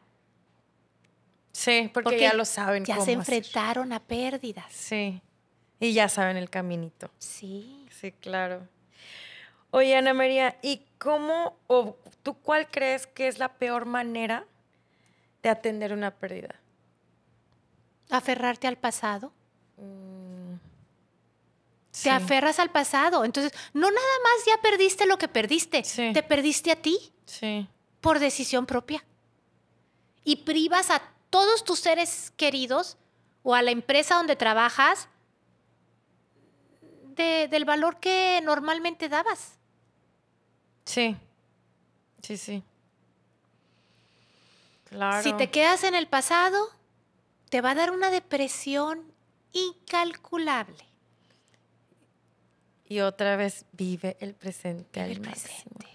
Sí, 1.51 1.91
porque, 1.93 2.17
ya 2.21 2.33
lo 2.33 2.45
saben 2.45 2.85
Ya 2.85 2.95
cómo 2.95 3.05
se 3.05 3.11
hacer. 3.17 3.33
enfrentaron 3.35 3.91
a 3.91 3.99
pérdidas. 3.99 4.71
Sí. 4.71 5.21
Y 5.81 5.91
ya 5.91 6.07
saben 6.07 6.37
el 6.37 6.49
caminito. 6.49 7.11
Sí. 7.17 7.85
Sí, 7.89 8.13
claro. 8.13 8.65
Oye, 9.71 9.95
Ana 9.95 10.13
María, 10.13 10.57
¿y 10.61 10.85
cómo 10.97 11.57
o 11.67 11.97
tú 12.23 12.33
cuál 12.35 12.67
crees 12.69 13.07
que 13.07 13.27
es 13.27 13.39
la 13.39 13.49
peor 13.53 13.85
manera 13.85 14.45
de 15.41 15.49
atender 15.49 15.93
una 15.93 16.11
pérdida? 16.11 16.55
Aferrarte 18.09 18.67
al 18.67 18.77
pasado. 18.77 19.31
Mm, 19.77 20.55
sí. 21.91 22.03
Te 22.03 22.09
aferras 22.09 22.59
al 22.59 22.69
pasado. 22.69 23.23
Entonces, 23.23 23.53
no 23.73 23.89
nada 23.89 24.15
más 24.23 24.45
ya 24.45 24.61
perdiste 24.61 25.05
lo 25.05 25.17
que 25.17 25.29
perdiste. 25.29 25.83
Sí. 25.85 26.11
Te 26.13 26.21
perdiste 26.23 26.71
a 26.71 26.75
ti 26.75 26.97
Sí, 27.25 27.65
por 28.01 28.19
decisión 28.19 28.65
propia. 28.65 29.03
Y 30.25 30.37
privas 30.37 30.89
a 30.89 31.01
todos 31.29 31.63
tus 31.63 31.79
seres 31.79 32.33
queridos 32.35 32.97
o 33.43 33.55
a 33.55 33.61
la 33.61 33.71
empresa 33.71 34.15
donde 34.15 34.35
trabajas 34.35 35.07
de- 37.15 37.47
del 37.49 37.63
valor 37.63 37.99
que 38.01 38.41
normalmente 38.43 39.07
dabas. 39.07 39.53
Sí, 40.85 41.15
sí, 42.21 42.37
sí. 42.37 42.63
Claro. 44.85 45.23
Si 45.23 45.33
te 45.33 45.49
quedas 45.49 45.83
en 45.83 45.95
el 45.95 46.07
pasado, 46.07 46.57
te 47.49 47.61
va 47.61 47.71
a 47.71 47.75
dar 47.75 47.91
una 47.91 48.09
depresión 48.11 49.11
incalculable. 49.53 50.85
Y 52.85 52.99
otra 52.99 53.37
vez 53.37 53.65
vive 53.71 54.17
el 54.19 54.33
presente 54.33 55.01
Vive 55.01 55.05
al 55.05 55.11
el 55.11 55.21
máximo. 55.21 55.75
presente. 55.77 55.87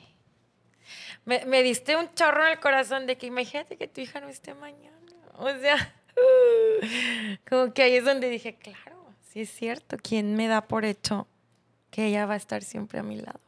Me, 1.27 1.45
me 1.45 1.63
diste 1.63 1.97
un 1.97 2.13
chorro 2.15 2.45
en 2.45 2.53
el 2.53 2.61
corazón 2.61 3.07
de 3.07 3.19
que 3.19 3.27
imagínate 3.27 3.77
que 3.77 3.87
tu 3.89 4.01
hija 4.01 4.21
no 4.21 4.29
esté 4.29 4.55
mañana. 4.55 4.97
O 5.35 5.51
sea, 5.59 5.95
como 7.49 7.75
que 7.75 7.83
ahí 7.83 7.97
es 7.97 8.05
donde 8.05 8.31
dije, 8.31 8.55
claro, 8.55 9.05
sí 9.31 9.43
es 9.43 9.51
cierto. 9.51 9.97
¿Quién 10.03 10.37
me 10.37 10.47
da 10.49 10.67
por 10.67 10.85
hecho 10.87 11.27
que 11.91 12.07
ella 12.07 12.25
va 12.25 12.35
a 12.35 12.39
estar 12.39 12.63
siempre 12.63 12.99
a 13.01 13.03
mi 13.03 13.17
lado? 13.17 13.41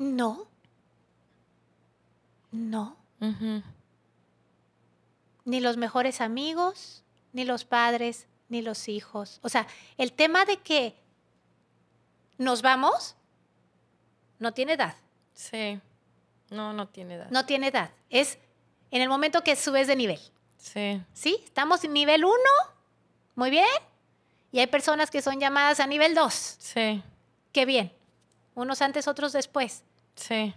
No. 0.00 0.48
No. 2.50 2.96
Ni 5.44 5.60
los 5.60 5.76
mejores 5.76 6.22
amigos, 6.22 7.04
ni 7.34 7.44
los 7.44 7.66
padres, 7.66 8.26
ni 8.48 8.62
los 8.62 8.88
hijos. 8.88 9.40
O 9.42 9.50
sea, 9.50 9.66
el 9.98 10.14
tema 10.14 10.46
de 10.46 10.56
que 10.56 10.96
nos 12.38 12.62
vamos 12.62 13.14
no 14.38 14.54
tiene 14.54 14.72
edad. 14.72 14.96
Sí. 15.34 15.78
No, 16.48 16.72
no 16.72 16.88
tiene 16.88 17.16
edad. 17.16 17.28
No 17.30 17.44
tiene 17.44 17.68
edad. 17.68 17.90
Es 18.08 18.38
en 18.90 19.02
el 19.02 19.10
momento 19.10 19.44
que 19.44 19.54
subes 19.54 19.86
de 19.86 19.96
nivel. 19.96 20.20
Sí. 20.56 21.02
¿Sí? 21.12 21.42
Estamos 21.44 21.84
en 21.84 21.92
nivel 21.92 22.24
1. 22.24 22.34
Muy 23.34 23.50
bien. 23.50 23.66
Y 24.50 24.60
hay 24.60 24.66
personas 24.66 25.10
que 25.10 25.20
son 25.20 25.38
llamadas 25.40 25.78
a 25.78 25.86
nivel 25.86 26.14
2. 26.14 26.32
Sí. 26.58 27.02
Qué 27.52 27.66
bien. 27.66 27.92
Unos 28.54 28.80
antes, 28.80 29.06
otros 29.06 29.34
después. 29.34 29.84
Sí. 30.14 30.54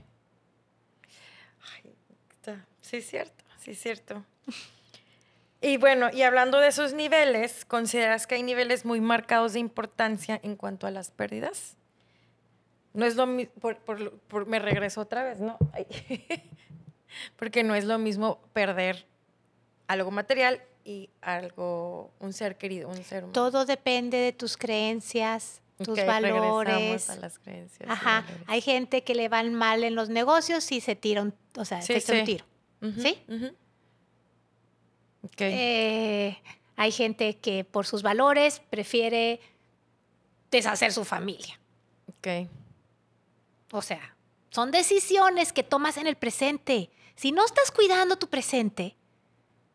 Ay, 1.76 1.96
Sí, 2.82 2.98
es 2.98 3.10
cierto, 3.10 3.44
sí, 3.58 3.72
es 3.72 3.82
cierto. 3.82 4.24
Y 5.62 5.78
bueno, 5.78 6.10
y 6.12 6.24
hablando 6.24 6.60
de 6.60 6.68
esos 6.68 6.94
niveles, 6.94 7.64
¿consideras 7.64 8.28
que 8.28 8.36
hay 8.36 8.44
niveles 8.44 8.84
muy 8.84 9.00
marcados 9.00 9.54
de 9.54 9.60
importancia 9.60 10.38
en 10.44 10.58
cuanto 10.58 10.88
a 10.88 10.92
las 10.92 11.10
pérdidas? 11.10 11.78
No 12.94 13.06
es 13.06 13.16
lo 13.16 13.26
mismo, 13.26 13.54
por, 13.62 14.46
me 14.46 14.60
regreso 14.60 15.00
otra 15.00 15.24
vez, 15.24 15.40
¿no? 15.40 15.58
Porque 17.38 17.64
no 17.64 17.76
es 17.76 17.86
lo 17.86 17.98
mismo 17.98 18.42
perder 18.52 19.06
algo 19.88 20.12
material 20.12 20.62
y 20.84 21.10
algo, 21.22 22.12
un 22.20 22.34
ser 22.34 22.58
querido, 22.58 22.90
un 22.90 23.02
ser 23.04 23.24
humano. 23.24 23.34
Todo 23.34 23.66
depende 23.66 24.18
de 24.18 24.34
tus 24.34 24.58
creencias, 24.58 25.62
tus 25.78 26.06
valores. 26.06 27.10
a 27.10 27.16
las 27.18 27.40
creencias. 27.40 27.88
y 27.88 27.92
Ajá. 27.92 28.22
valores. 28.22 28.44
Hay 28.48 28.62
gente 28.62 29.04
que 29.04 29.16
le 29.16 29.30
van 29.30 29.54
mal 29.54 29.84
en 29.84 29.96
los 29.96 30.10
negocios 30.10 30.72
y 30.72 30.82
se 30.82 30.96
tira 30.96 31.22
un, 31.22 31.34
o 31.58 31.66
sea, 31.66 31.82
Sí, 31.82 32.00
se 32.00 32.20
un 32.20 32.26
tiro. 32.26 32.46
¿sí? 32.98 33.18
ujú. 33.28 33.48
Ok. 35.24 35.42
Eh, 35.42 36.38
hay 36.76 36.92
gente 36.92 37.38
que 37.38 37.64
por 37.64 37.86
sus 37.86 38.02
valores 38.04 38.62
prefiere 38.70 39.40
deshacer 40.52 40.92
su 40.94 41.04
familia. 41.06 41.60
ok. 42.10 42.48
O 43.72 43.82
sea, 43.82 44.16
son 44.52 44.70
decisiones 44.70 45.52
que 45.52 45.64
tomas 45.64 45.98
en 45.98 46.06
el 46.06 46.16
presente. 46.16 46.92
Si 47.16 47.32
no 47.32 47.44
estás 47.44 47.72
cuidando 47.72 48.18
tu 48.18 48.28
presente, 48.30 48.96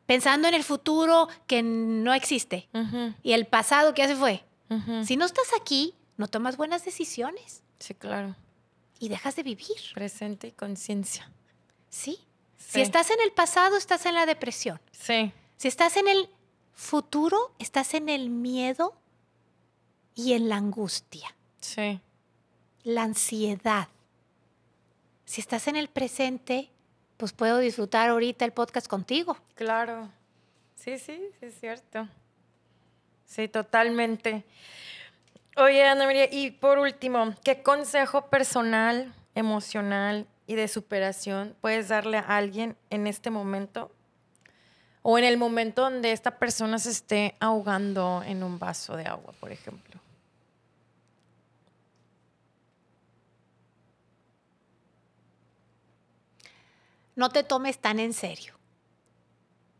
pensando 0.06 0.46
en 0.46 0.54
el 0.54 0.62
futuro 0.62 1.28
que 1.48 1.62
no 1.62 2.14
existe 2.14 2.68
y 3.24 3.32
el 3.32 3.46
pasado 3.46 3.94
que 3.94 4.02
ya 4.02 4.08
se 4.08 4.14
fue, 4.16 4.44
si 5.04 5.16
no 5.16 5.24
estás 5.24 5.48
aquí, 5.60 5.94
no 6.16 6.28
tomas 6.28 6.56
buenas 6.56 6.84
decisiones 6.84 7.62
Sí, 7.78 7.94
claro. 7.94 8.36
y 8.98 9.08
dejas 9.08 9.36
de 9.36 9.42
vivir. 9.42 9.76
Presente 9.94 10.48
y 10.48 10.52
conciencia. 10.52 11.30
¿Sí? 11.88 12.18
Sí. 12.58 12.72
Si 12.72 12.80
estás 12.82 13.10
en 13.10 13.20
el 13.22 13.32
pasado, 13.32 13.76
estás 13.76 14.04
en 14.06 14.14
la 14.14 14.26
depresión. 14.26 14.80
Sí, 14.92 15.32
Si 15.56 15.68
estás 15.68 15.96
en 15.96 16.08
el 16.08 16.28
futuro, 16.72 17.52
estás 17.58 17.94
en 17.94 18.08
el 18.08 18.30
miedo 18.30 18.94
y 20.14 20.32
en 20.34 20.48
la 20.48 20.56
angustia, 20.56 21.34
sí. 21.60 22.00
la 22.82 23.02
ansiedad. 23.04 23.88
Si 25.24 25.40
estás 25.40 25.68
en 25.68 25.76
el 25.76 25.88
presente, 25.88 26.70
pues 27.16 27.32
puedo 27.32 27.58
disfrutar 27.58 28.10
ahorita 28.10 28.44
el 28.44 28.52
podcast 28.52 28.86
contigo. 28.88 29.36
Claro. 29.54 30.10
Sí, 30.76 30.98
sí, 30.98 31.20
sí, 31.38 31.46
es 31.46 31.58
cierto. 31.60 32.08
Sí, 33.28 33.46
totalmente. 33.46 34.42
Oye, 35.56 35.86
Ana 35.86 36.06
María, 36.06 36.28
y 36.32 36.50
por 36.50 36.78
último, 36.78 37.34
¿qué 37.44 37.62
consejo 37.62 38.30
personal, 38.30 39.14
emocional 39.34 40.26
y 40.46 40.54
de 40.54 40.66
superación 40.66 41.54
puedes 41.60 41.88
darle 41.88 42.16
a 42.16 42.36
alguien 42.38 42.74
en 42.88 43.06
este 43.06 43.28
momento? 43.28 43.92
O 45.02 45.18
en 45.18 45.24
el 45.24 45.36
momento 45.36 45.82
donde 45.82 46.12
esta 46.12 46.38
persona 46.38 46.78
se 46.78 46.90
esté 46.90 47.36
ahogando 47.38 48.22
en 48.24 48.42
un 48.42 48.58
vaso 48.58 48.96
de 48.96 49.04
agua, 49.04 49.34
por 49.38 49.52
ejemplo. 49.52 50.00
No 57.14 57.28
te 57.28 57.42
tomes 57.42 57.78
tan 57.78 58.00
en 58.00 58.14
serio. 58.14 58.54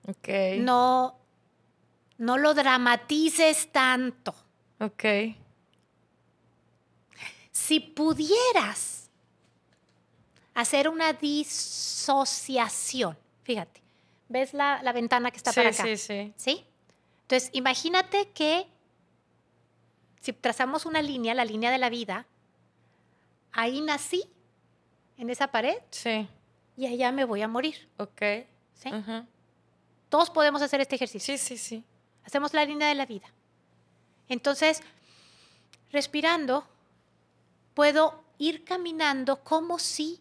Ok. 0.07 0.29
No, 0.59 1.19
no 2.19 2.37
lo 2.37 2.53
dramatices 2.55 3.71
tanto. 3.73 4.35
Ok. 4.81 5.05
Si 7.51 7.81
pudieras 7.81 9.11
hacer 10.55 10.89
una 10.89 11.13
disociación, 11.13 13.17
fíjate, 13.43 13.83
¿ves 14.29 14.55
la, 14.55 14.83
la 14.83 14.93
ventana 14.93 15.31
que 15.31 15.37
está 15.39 15.53
sí, 15.53 15.61
para 15.61 15.71
acá? 15.71 15.83
sí, 15.85 15.97
sí. 15.97 16.33
¿Sí? 16.37 16.65
Entonces, 17.23 17.51
imagínate 17.53 18.29
que 18.31 18.67
si 20.21 20.33
trazamos 20.33 20.87
una 20.87 21.03
línea, 21.03 21.35
la 21.35 21.45
línea 21.45 21.71
de 21.71 21.79
la 21.79 21.91
vida, 21.91 22.27
ahí 23.53 23.81
nací, 23.81 24.25
en 25.17 25.31
esa 25.31 25.49
pared, 25.49 25.79
Sí. 25.91 26.29
y 26.77 26.87
allá 26.87 27.11
me 27.13 27.25
voy 27.25 27.43
a 27.43 27.49
morir. 27.49 27.89
Ok. 27.99 28.23
¿sí? 28.75 28.91
Todos 30.09 30.31
podemos 30.31 30.63
hacer 30.63 30.81
este 30.81 30.95
ejercicio. 30.95 31.37
Sí, 31.37 31.45
sí, 31.45 31.59
sí. 31.59 31.85
Hacemos 32.25 32.55
la 32.55 32.65
línea 32.65 32.89
de 32.89 32.95
la 32.95 33.07
vida. 33.07 33.27
Entonces, 34.29 34.83
respirando, 35.91 36.67
puedo 37.75 38.23
ir 38.39 38.65
caminando 38.65 39.43
como 39.43 39.79
si 39.79 40.21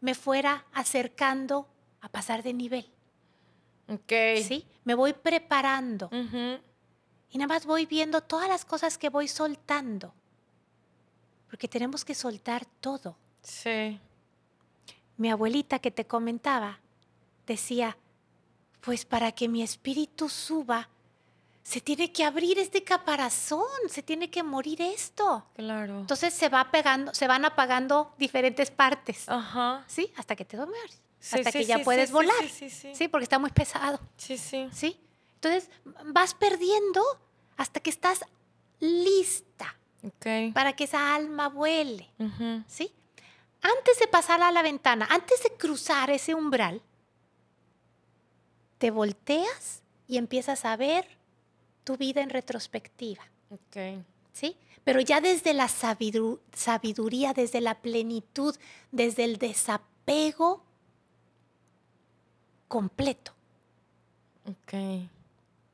me 0.00 0.14
fuera 0.14 0.66
acercando 0.72 1.68
a 2.00 2.08
pasar 2.08 2.42
de 2.42 2.52
nivel. 2.52 2.90
Ok. 3.88 4.12
¿Sí? 4.42 4.66
Me 4.84 4.94
voy 4.94 5.12
preparando. 5.12 6.10
Y 7.30 7.38
nada 7.38 7.48
más 7.48 7.66
voy 7.66 7.86
viendo 7.86 8.20
todas 8.20 8.48
las 8.48 8.64
cosas 8.64 8.98
que 8.98 9.08
voy 9.08 9.28
soltando. 9.28 10.14
Porque 11.48 11.68
tenemos 11.68 12.04
que 12.04 12.14
soltar 12.14 12.66
todo. 12.66 13.16
Sí. 13.42 13.98
Mi 15.16 15.30
abuelita 15.30 15.78
que 15.78 15.90
te 15.90 16.06
comentaba 16.06 16.80
decía, 17.46 17.96
pues 18.80 19.04
para 19.04 19.32
que 19.32 19.48
mi 19.48 19.62
espíritu 19.62 20.28
suba, 20.28 20.88
se 21.62 21.80
tiene 21.80 22.12
que 22.12 22.24
abrir 22.24 22.58
este 22.58 22.82
caparazón, 22.82 23.66
se 23.88 24.02
tiene 24.02 24.30
que 24.30 24.42
morir 24.42 24.82
esto. 24.82 25.46
Claro. 25.54 26.00
Entonces 26.00 26.34
se 26.34 26.48
va 26.48 26.70
pegando, 26.70 27.14
se 27.14 27.26
van 27.28 27.44
apagando 27.44 28.12
diferentes 28.18 28.70
partes, 28.70 29.28
Ajá. 29.28 29.84
¿sí? 29.86 30.12
Hasta 30.16 30.34
que 30.36 30.44
te 30.44 30.56
duermes, 30.56 31.00
Sí, 31.20 31.38
hasta 31.38 31.52
sí, 31.52 31.58
que 31.58 31.64
ya 31.66 31.78
sí, 31.78 31.84
puedes 31.84 32.10
volar, 32.10 32.34
Sí, 32.42 32.48
sí, 32.48 32.70
sí. 32.70 32.94
¿sí? 32.94 33.08
Porque 33.08 33.22
está 33.24 33.38
muy 33.38 33.50
pesado. 33.50 34.00
Sí, 34.16 34.36
sí. 34.36 34.68
¿sí? 34.72 35.00
Entonces 35.36 35.70
vas 36.06 36.34
perdiendo 36.34 37.00
hasta 37.56 37.78
que 37.80 37.90
estás 37.90 38.24
lista 38.80 39.76
Ok. 40.04 40.52
para 40.52 40.72
que 40.74 40.84
esa 40.84 41.14
alma 41.14 41.48
vuele. 41.48 42.10
¿sí? 42.66 42.92
Antes 43.60 44.00
de 44.00 44.08
pasar 44.08 44.42
a 44.42 44.50
la 44.50 44.62
ventana, 44.62 45.06
antes 45.10 45.40
de 45.44 45.52
cruzar 45.56 46.10
ese 46.10 46.34
umbral, 46.34 46.82
te 48.78 48.90
volteas 48.90 49.82
y 50.08 50.16
empiezas 50.18 50.64
a 50.64 50.76
ver 50.76 51.06
tu 51.84 51.96
vida 51.96 52.22
en 52.22 52.30
retrospectiva. 52.30 53.22
¿sí? 54.32 54.56
Pero 54.84 55.00
ya 55.00 55.20
desde 55.20 55.54
la 55.54 55.68
sabidu- 55.68 56.40
sabiduría, 56.54 57.32
desde 57.32 57.60
la 57.60 57.80
plenitud, 57.80 58.56
desde 58.90 59.24
el 59.24 59.38
desapego 59.38 60.62
completo. 62.68 63.32
Ok. 64.44 64.72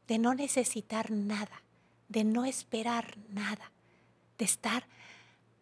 de 0.08 0.18
no 0.18 0.34
necesitar 0.34 1.10
nada, 1.10 1.62
de 2.08 2.24
no 2.24 2.44
esperar 2.46 3.16
nada, 3.28 3.70
de 4.38 4.44
estar 4.46 4.86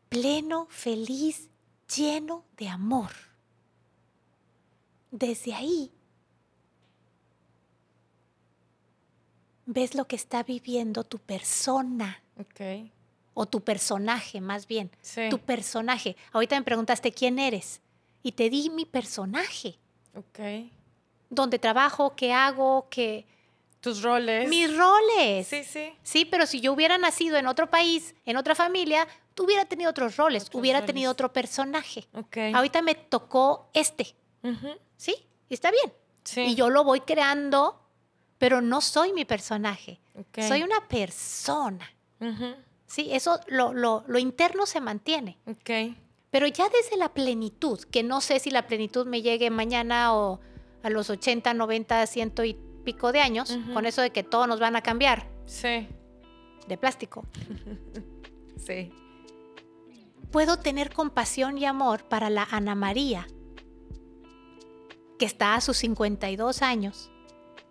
pleno, 0.09 0.67
feliz, 0.71 1.49
lleno 1.95 2.45
de 2.57 2.69
amor. 2.69 3.11
Desde 5.11 5.53
ahí 5.55 5.91
ves 9.67 9.95
lo 9.95 10.07
que 10.07 10.17
está 10.17 10.43
viviendo 10.43 11.05
tu 11.05 11.19
persona 11.19 12.23
Ok. 12.41 12.91
o 13.35 13.47
tu 13.47 13.61
personaje 13.63 14.41
más 14.41 14.67
bien. 14.67 14.91
Sí. 15.03 15.29
Tu 15.31 15.39
personaje. 15.39 16.17
Ahorita 16.33 16.59
me 16.59 16.65
preguntaste 16.65 17.13
quién 17.13 17.39
eres 17.39 17.81
y 18.23 18.33
te 18.33 18.49
di 18.51 18.71
mi 18.71 18.85
personaje. 18.85 19.79
Ok. 20.15 20.71
dónde 21.29 21.59
trabajo, 21.59 22.15
qué 22.17 22.33
hago, 22.33 22.87
qué... 22.89 23.27
Tus 23.81 24.03
roles. 24.03 24.49
Mis 24.49 24.75
roles. 24.77 25.47
Sí, 25.47 25.63
sí. 25.65 25.93
Sí, 26.03 26.25
pero 26.25 26.47
si 26.47 26.61
yo 26.61 26.73
hubiera 26.73 26.97
nacido 26.99 27.37
en 27.37 27.47
otro 27.47 27.69
país, 27.71 28.15
en 28.25 28.37
otra 28.37 28.55
familia, 28.55 29.07
hubiera 29.39 29.65
tenido 29.67 29.91
otros 29.91 30.17
roles, 30.17 30.45
Otros 30.47 30.61
hubiera 30.61 30.79
roles. 30.81 30.87
tenido 30.87 31.13
otro 31.13 31.33
personaje. 31.33 32.07
Ok. 32.15 32.37
Ahorita 32.55 32.81
me 32.83 32.95
tocó 32.95 33.69
este, 33.75 34.17
Ujú. 34.43 34.69
¿sí? 34.97 35.15
Y 35.49 35.55
está 35.55 35.71
bien. 35.71 35.93
Sí. 36.25 36.41
Y 36.41 36.55
yo 36.57 36.71
lo 36.71 36.83
voy 36.85 37.01
creando, 37.03 37.81
pero 38.39 38.61
no 38.61 38.81
soy 38.81 39.13
mi 39.13 39.25
personaje. 39.25 40.01
Soy 40.47 40.63
una 40.63 40.87
persona. 40.89 41.91
Sí, 42.87 43.09
eso, 43.13 43.41
lo, 43.49 43.73
lo, 43.73 44.05
lo 44.07 44.19
interno 44.19 44.65
se 44.67 44.81
mantiene. 44.81 45.39
Ok. 45.47 45.97
Pero 46.31 46.47
ya 46.47 46.69
desde 46.69 46.97
la 46.97 47.13
plenitud, 47.15 47.81
que 47.91 48.03
no 48.03 48.21
sé 48.21 48.39
si 48.39 48.51
la 48.51 48.67
plenitud 48.67 49.07
me 49.07 49.23
llegue 49.23 49.51
mañana 49.51 50.15
o 50.15 50.41
a 50.83 50.91
los 50.91 51.09
80, 51.11 51.55
90, 51.55 52.07
ciento 52.07 52.45
y 52.45 52.55
pico 52.85 53.11
de 53.13 53.21
años, 53.21 53.57
con 53.75 53.87
eso 53.87 54.03
de 54.03 54.11
que 54.11 54.23
todos 54.23 54.47
nos 54.47 54.61
van 54.61 54.77
a 54.77 54.83
cambiar 54.83 55.29
Sí. 55.47 55.89
de 56.69 56.77
plástico, 56.79 57.25
Sí. 58.65 58.93
puedo 60.31 60.59
tener 60.59 60.93
compasión 60.93 61.59
y 61.59 61.65
amor 61.65 62.05
para 62.05 62.31
la 62.31 62.47
Ana 62.51 62.75
María, 62.75 63.27
que 65.19 65.25
está 65.25 65.55
a 65.55 65.61
sus 65.61 65.77
52 65.79 66.63
años 66.63 67.11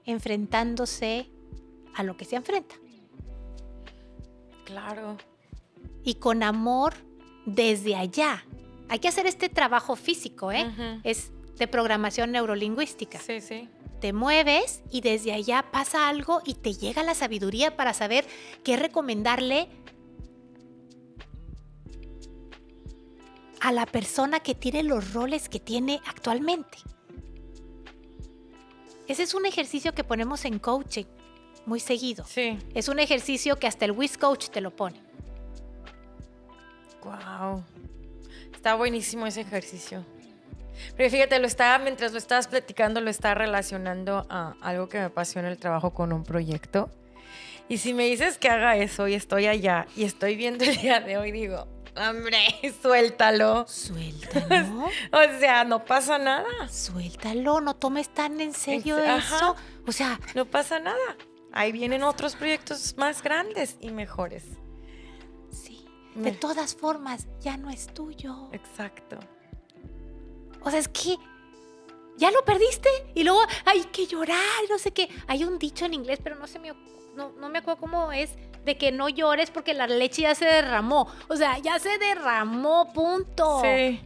enfrentándose 0.05 1.29
a 1.93 2.03
lo 2.03 2.17
que 2.17 2.25
se 2.25 2.35
enfrenta. 2.35 2.75
Claro. 4.65 5.17
Y 6.03 6.15
con 6.15 6.43
amor 6.43 6.93
desde 7.45 7.95
allá. 7.95 8.45
Hay 8.89 8.99
que 8.99 9.07
hacer 9.07 9.25
este 9.27 9.49
trabajo 9.49 9.95
físico, 9.95 10.51
¿eh? 10.51 10.99
Es 11.03 11.31
de 11.57 11.67
programación 11.67 12.31
neurolingüística. 12.31 13.19
Sí, 13.19 13.41
sí. 13.41 13.69
te 14.01 14.13
mueves 14.13 14.81
y 14.91 15.01
desde 15.01 15.33
allá 15.33 15.65
pasa 15.71 16.07
algo 16.09 16.41
y 16.45 16.55
te 16.55 16.73
llega 16.73 17.01
la 17.01 17.15
sabiduría 17.15 17.75
para 17.75 17.93
saber 17.93 18.25
qué 18.63 18.77
recomendarle 18.77 19.67
a 23.61 23.71
la 23.71 23.85
persona 23.87 24.41
que 24.41 24.53
tiene 24.53 24.83
los 24.83 25.13
roles 25.13 25.49
que 25.49 25.59
tiene 25.59 26.01
actualmente. 26.05 26.77
Ese 29.07 29.23
es 29.23 29.33
un 29.33 29.45
ejercicio 29.45 29.93
que 29.93 30.03
ponemos 30.03 30.45
en 30.45 30.59
coaching 30.59 31.05
muy 31.65 31.79
seguido. 31.79 32.25
Sí. 32.25 32.57
Es 32.73 32.87
un 32.87 32.99
ejercicio 32.99 33.57
que 33.57 33.67
hasta 33.67 33.85
el 33.85 33.91
Wiz 33.91 34.17
Coach 34.17 34.49
te 34.49 34.61
lo 34.61 34.75
pone. 34.75 34.99
Wow. 37.03 37.63
Está 38.53 38.75
buenísimo 38.75 39.27
ese 39.27 39.41
ejercicio. 39.41 40.03
Pero 40.97 41.09
fíjate, 41.09 41.39
lo 41.39 41.47
estaba, 41.47 41.77
mientras 41.79 42.11
lo 42.11 42.17
estabas 42.17 42.47
platicando, 42.47 42.99
lo 42.99 43.09
estaba 43.09 43.35
relacionando 43.35 44.25
a 44.29 44.55
algo 44.61 44.89
que 44.89 44.99
me 44.99 45.09
pasó 45.09 45.39
en 45.39 45.45
el 45.45 45.57
trabajo 45.57 45.93
con 45.93 46.11
un 46.11 46.23
proyecto. 46.23 46.89
Y 47.67 47.77
si 47.77 47.93
me 47.93 48.05
dices 48.05 48.37
que 48.37 48.49
haga 48.49 48.75
eso 48.77 49.07
y 49.07 49.13
estoy 49.13 49.47
allá 49.47 49.87
y 49.95 50.03
estoy 50.03 50.35
viendo 50.35 50.63
el 50.65 50.77
día 50.77 50.99
de 50.99 51.17
hoy, 51.17 51.31
digo, 51.31 51.67
hombre, 51.95 52.37
suéltalo. 52.81 53.65
Suéltalo. 53.67 54.85
O 55.11 55.39
sea, 55.39 55.63
no 55.63 55.83
pasa 55.85 56.17
nada. 56.17 56.67
Suéltalo, 56.69 57.61
no 57.61 57.75
tomes 57.75 58.09
tan 58.13 58.39
en 58.41 58.53
serio 58.53 58.97
ajá. 58.97 59.35
eso. 59.35 59.55
O 59.87 59.91
sea, 59.91 60.19
No 60.33 60.45
pasa 60.45 60.79
nada. 60.79 61.17
Ahí 61.51 61.71
vienen 61.71 62.03
otros 62.03 62.35
proyectos 62.35 62.95
más 62.97 63.21
grandes 63.23 63.77
y 63.79 63.91
mejores. 63.91 64.43
sí. 65.49 65.85
De 66.15 66.31
todas 66.31 66.73
formas, 66.75 67.27
ya 67.41 67.57
no 67.57 67.69
es 67.69 67.87
tuyo. 67.87 68.49
Exacto. 68.53 69.19
O 70.61 70.69
sea, 70.71 70.79
es 70.79 70.87
que 70.87 71.17
ya 72.17 72.31
lo 72.31 72.43
perdiste 72.45 72.89
y 73.13 73.23
luego 73.25 73.41
hay 73.65 73.83
que 73.85 74.07
llorar, 74.07 74.39
no 74.69 74.77
sé 74.79 74.91
qué. 74.91 75.09
Hay 75.27 75.43
un 75.43 75.59
dicho 75.59 75.85
en 75.85 75.93
inglés, 75.93 76.19
pero 76.23 76.35
no 76.37 76.47
se 76.47 76.57
me, 76.59 76.71
no, 77.15 77.31
no 77.33 77.49
me 77.49 77.59
acuerdo 77.59 77.81
cómo 77.81 78.11
es, 78.13 78.31
de 78.65 78.77
que 78.77 78.91
no 78.91 79.07
llores 79.09 79.51
porque 79.51 79.73
la 79.73 79.87
leche 79.87 80.23
ya 80.23 80.35
se 80.35 80.45
derramó. 80.45 81.07
O 81.29 81.35
sea, 81.35 81.57
ya 81.59 81.79
se 81.79 81.97
derramó, 81.97 82.91
punto. 82.93 83.61
Sí. 83.61 84.01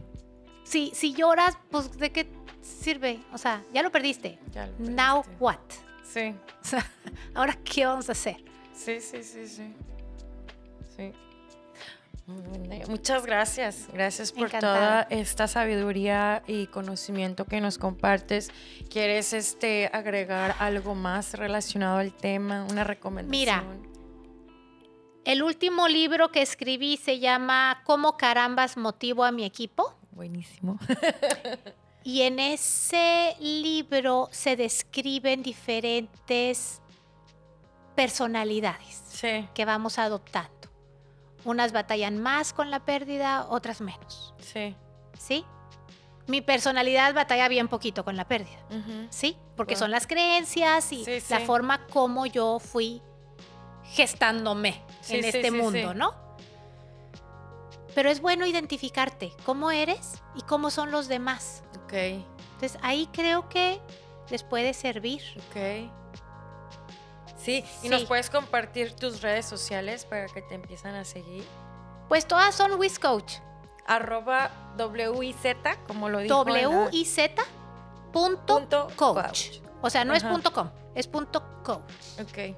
Si, 0.64 0.92
si 0.94 1.14
lloras, 1.14 1.56
pues 1.70 1.98
¿de 1.98 2.10
qué 2.12 2.28
sirve? 2.62 3.20
O 3.32 3.38
sea, 3.38 3.64
ya 3.72 3.82
lo 3.82 3.90
perdiste. 3.90 4.38
Ya 4.52 4.66
lo 4.66 4.72
Now 4.78 5.22
perdiste. 5.22 5.42
what? 5.44 5.56
Sí. 6.04 6.34
O 6.62 6.64
sea, 6.64 6.86
ahora 7.34 7.56
qué 7.64 7.86
vamos 7.86 8.08
a 8.08 8.12
hacer. 8.12 8.36
Sí, 8.74 9.00
sí, 9.00 9.22
sí, 9.22 9.48
sí. 9.48 9.74
Sí. 10.96 11.12
Muchas 12.88 13.26
gracias. 13.26 13.88
Gracias 13.92 14.30
por 14.30 14.46
Encantada. 14.46 15.06
toda 15.06 15.20
esta 15.20 15.48
sabiduría 15.48 16.42
y 16.46 16.66
conocimiento 16.68 17.44
que 17.44 17.60
nos 17.60 17.76
compartes. 17.78 18.50
¿Quieres 18.88 19.32
este 19.32 19.90
agregar 19.92 20.54
algo 20.60 20.94
más 20.94 21.34
relacionado 21.34 21.98
al 21.98 22.12
tema? 22.12 22.64
Una 22.70 22.84
recomendación. 22.84 23.89
El 25.24 25.42
último 25.42 25.86
libro 25.88 26.30
que 26.32 26.42
escribí 26.42 26.96
se 26.96 27.18
llama 27.18 27.82
¿Cómo 27.84 28.16
carambas 28.16 28.76
motivo 28.76 29.24
a 29.24 29.32
mi 29.32 29.44
equipo? 29.44 29.94
Buenísimo. 30.12 30.78
Y 32.02 32.22
en 32.22 32.38
ese 32.38 33.36
libro 33.40 34.28
se 34.32 34.56
describen 34.56 35.42
diferentes 35.42 36.80
personalidades 37.94 39.02
Sí, 39.08 39.46
que 39.52 39.64
vamos 39.66 39.98
adoptando. 39.98 40.50
Unas 41.44 41.72
batallan 41.72 42.18
más 42.18 42.52
con 42.54 42.70
la 42.70 42.80
pérdida, 42.84 43.46
otras 43.48 43.80
menos. 43.80 44.34
sí. 44.38 44.74
¿Sí? 45.18 45.44
Mi 46.26 46.40
personalidad 46.40 47.12
batalla 47.12 47.48
bien 47.48 47.68
poquito 47.68 48.04
con 48.04 48.16
la 48.16 48.26
pérdida. 48.26 48.56
¿Sí? 49.10 49.36
Porque 49.56 49.76
son 49.76 49.90
las 49.90 50.06
creencias 50.06 50.92
y 50.92 51.04
Sí, 51.04 51.18
la 51.28 51.40
sí. 51.40 51.44
forma 51.44 51.86
como 51.88 52.24
yo 52.24 52.58
fui 52.60 53.02
gestándome 53.84 54.80
Sí, 55.00 55.16
en 55.16 55.22
sí, 55.22 55.28
este 55.28 55.44
sí, 55.44 55.50
mundo. 55.50 55.94
¿no? 55.94 56.14
Pero 57.94 58.10
es 58.10 58.20
bueno 58.20 58.46
identificarte 58.46 59.32
cómo 59.44 59.70
eres 59.70 60.22
y 60.34 60.42
cómo 60.42 60.70
son 60.70 60.90
los 60.90 61.08
demás. 61.08 61.62
Ok, 61.84 61.92
Entonces 61.92 62.78
ahí 62.82 63.08
creo 63.12 63.48
que 63.48 63.80
les 64.30 64.42
puede 64.42 64.74
servir. 64.74 65.22
ok. 65.48 65.90
Sí, 67.36 67.64
y 67.82 67.88
nos 67.88 68.04
puedes 68.04 68.28
compartir 68.28 68.94
tus 68.94 69.22
redes 69.22 69.46
sociales 69.46 70.04
para 70.04 70.26
que 70.26 70.42
te 70.42 70.54
empiezan 70.54 70.94
a 70.94 71.04
seguir. 71.06 71.42
Pues 72.08 72.26
todas 72.26 72.54
son 72.54 72.78
WizCoach. 72.78 73.38
Arroba 73.86 74.50
WIZ, 74.78 75.54
como 75.86 76.10
lo 76.10 76.18
dijo. 76.18 76.44
W-I-Z 76.44 77.42
punto 78.12 78.58
punto 78.58 78.88
coach. 78.94 79.58
O 79.80 79.88
sea, 79.88 80.04
no 80.04 80.12
Ajá. 80.12 80.18
es 80.18 80.32
punto 80.32 80.52
com, 80.52 80.70
es 80.94 81.06
punto 81.08 81.42
coach. 81.64 81.90
Ok. 82.20 82.56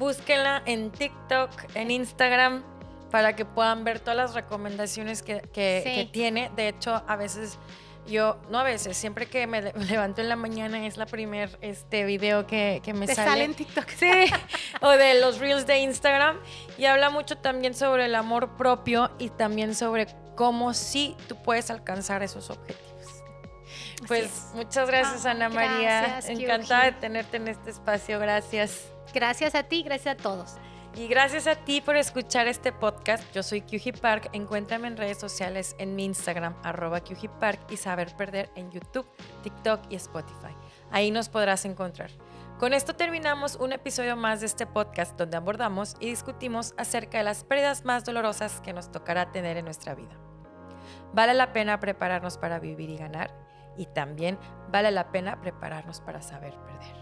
Búsquenla 0.00 0.62
en 0.64 0.90
TikTok, 0.90 1.50
en 1.74 1.90
Instagram, 1.90 2.62
para 3.10 3.36
que 3.36 3.44
puedan 3.44 3.84
ver 3.84 4.00
todas 4.00 4.16
las 4.16 4.34
recomendaciones 4.34 5.22
que, 5.22 5.42
que- 5.52 5.82
Sí. 5.84 5.94
que 5.94 6.04
tiene. 6.10 6.50
De 6.56 6.68
hecho, 6.68 7.02
a 7.06 7.16
veces 7.16 7.58
yo, 8.06 8.38
no 8.50 8.58
a 8.60 8.62
veces, 8.62 8.96
siempre 8.96 9.26
que 9.26 9.46
me 9.46 9.60
le- 9.60 9.72
levanto 9.90 10.22
en 10.22 10.30
la 10.30 10.36
mañana 10.36 10.86
es 10.86 10.96
la 10.96 11.04
primer 11.04 11.58
este 11.60 12.04
video 12.06 12.46
que, 12.46 12.80
que 12.82 12.94
me 12.94 13.06
Te 13.06 13.14
sale. 13.14 13.28
sale 13.30 13.44
en 13.44 13.54
TikTok. 13.54 13.88
Sí, 13.90 14.10
o 14.80 14.88
de 14.88 15.20
los 15.20 15.38
reels 15.38 15.66
de 15.66 15.80
Instagram. 15.80 16.38
Y 16.78 16.86
habla 16.86 17.10
mucho 17.10 17.36
también 17.36 17.74
sobre 17.74 18.06
el 18.06 18.14
amor 18.14 18.56
propio 18.56 19.10
y 19.18 19.28
también 19.28 19.74
sobre 19.74 20.06
cómo 20.34 20.72
sí 20.72 21.14
tú 21.28 21.36
puedes 21.42 21.70
alcanzar 21.70 22.22
esos 22.22 22.48
objetivos. 22.48 23.19
Pues 24.08 24.24
es. 24.24 24.50
muchas 24.54 24.88
gracias, 24.88 25.26
Ah, 25.26 25.30
Ana 25.32 25.48
María. 25.48 26.00
gracias, 26.02 26.28
Encantada 26.38 26.84
de 26.84 26.88
Kyuji. 26.90 27.00
tenerte 27.00 27.36
en 27.36 27.48
este 27.48 27.70
espacio. 27.70 28.18
Gracias. 28.18 28.90
Gracias 29.14 29.54
a 29.54 29.62
ti, 29.64 29.82
gracias 29.82 30.14
a 30.18 30.22
todos. 30.22 30.54
Y 30.96 31.06
gracias 31.06 31.46
a 31.46 31.54
ti 31.54 31.80
por 31.80 31.96
escuchar 31.96 32.48
este 32.48 32.72
podcast. 32.72 33.22
Yo 33.32 33.42
soy 33.44 33.60
QG 33.62 34.00
Park. 34.00 34.28
Encuéntrame 34.32 34.88
en 34.88 34.96
redes 34.96 35.18
sociales 35.18 35.76
en 35.78 35.94
mi 35.94 36.04
Instagram, 36.04 36.56
arroba 36.64 37.00
QG 37.00 37.28
Park 37.38 37.60
y 37.70 37.76
Saber 37.76 38.14
Perder 38.16 38.50
en 38.56 38.72
YouTube, 38.72 39.06
TikTok 39.44 39.82
y 39.88 39.94
Spotify. 39.94 40.54
Ahí 40.90 41.12
nos 41.12 41.28
podrás 41.28 41.64
encontrar. 41.64 42.10
Con 42.58 42.72
esto 42.74 42.94
terminamos 42.96 43.54
un 43.56 43.72
episodio 43.72 44.16
más 44.16 44.40
de 44.40 44.46
este 44.46 44.66
podcast 44.66 45.16
donde 45.16 45.36
abordamos 45.36 45.94
y 46.00 46.06
discutimos 46.10 46.74
acerca 46.76 47.18
de 47.18 47.24
las 47.24 47.44
pérdidas 47.44 47.84
más 47.84 48.04
dolorosas 48.04 48.60
que 48.60 48.72
nos 48.72 48.90
tocará 48.90 49.30
tener 49.30 49.56
en 49.58 49.64
nuestra 49.66 49.94
vida. 49.94 50.16
Vale 51.12 51.34
la 51.34 51.52
pena 51.52 51.78
prepararnos 51.80 52.36
para 52.36 52.58
vivir 52.58 52.90
y 52.90 52.96
ganar 52.98 53.32
y 53.76 53.86
también 53.86 54.38
vale 54.70 54.90
la 54.90 55.10
pena 55.10 55.40
prepararnos 55.40 56.00
para 56.00 56.22
saber 56.22 56.54
perder. 56.54 56.99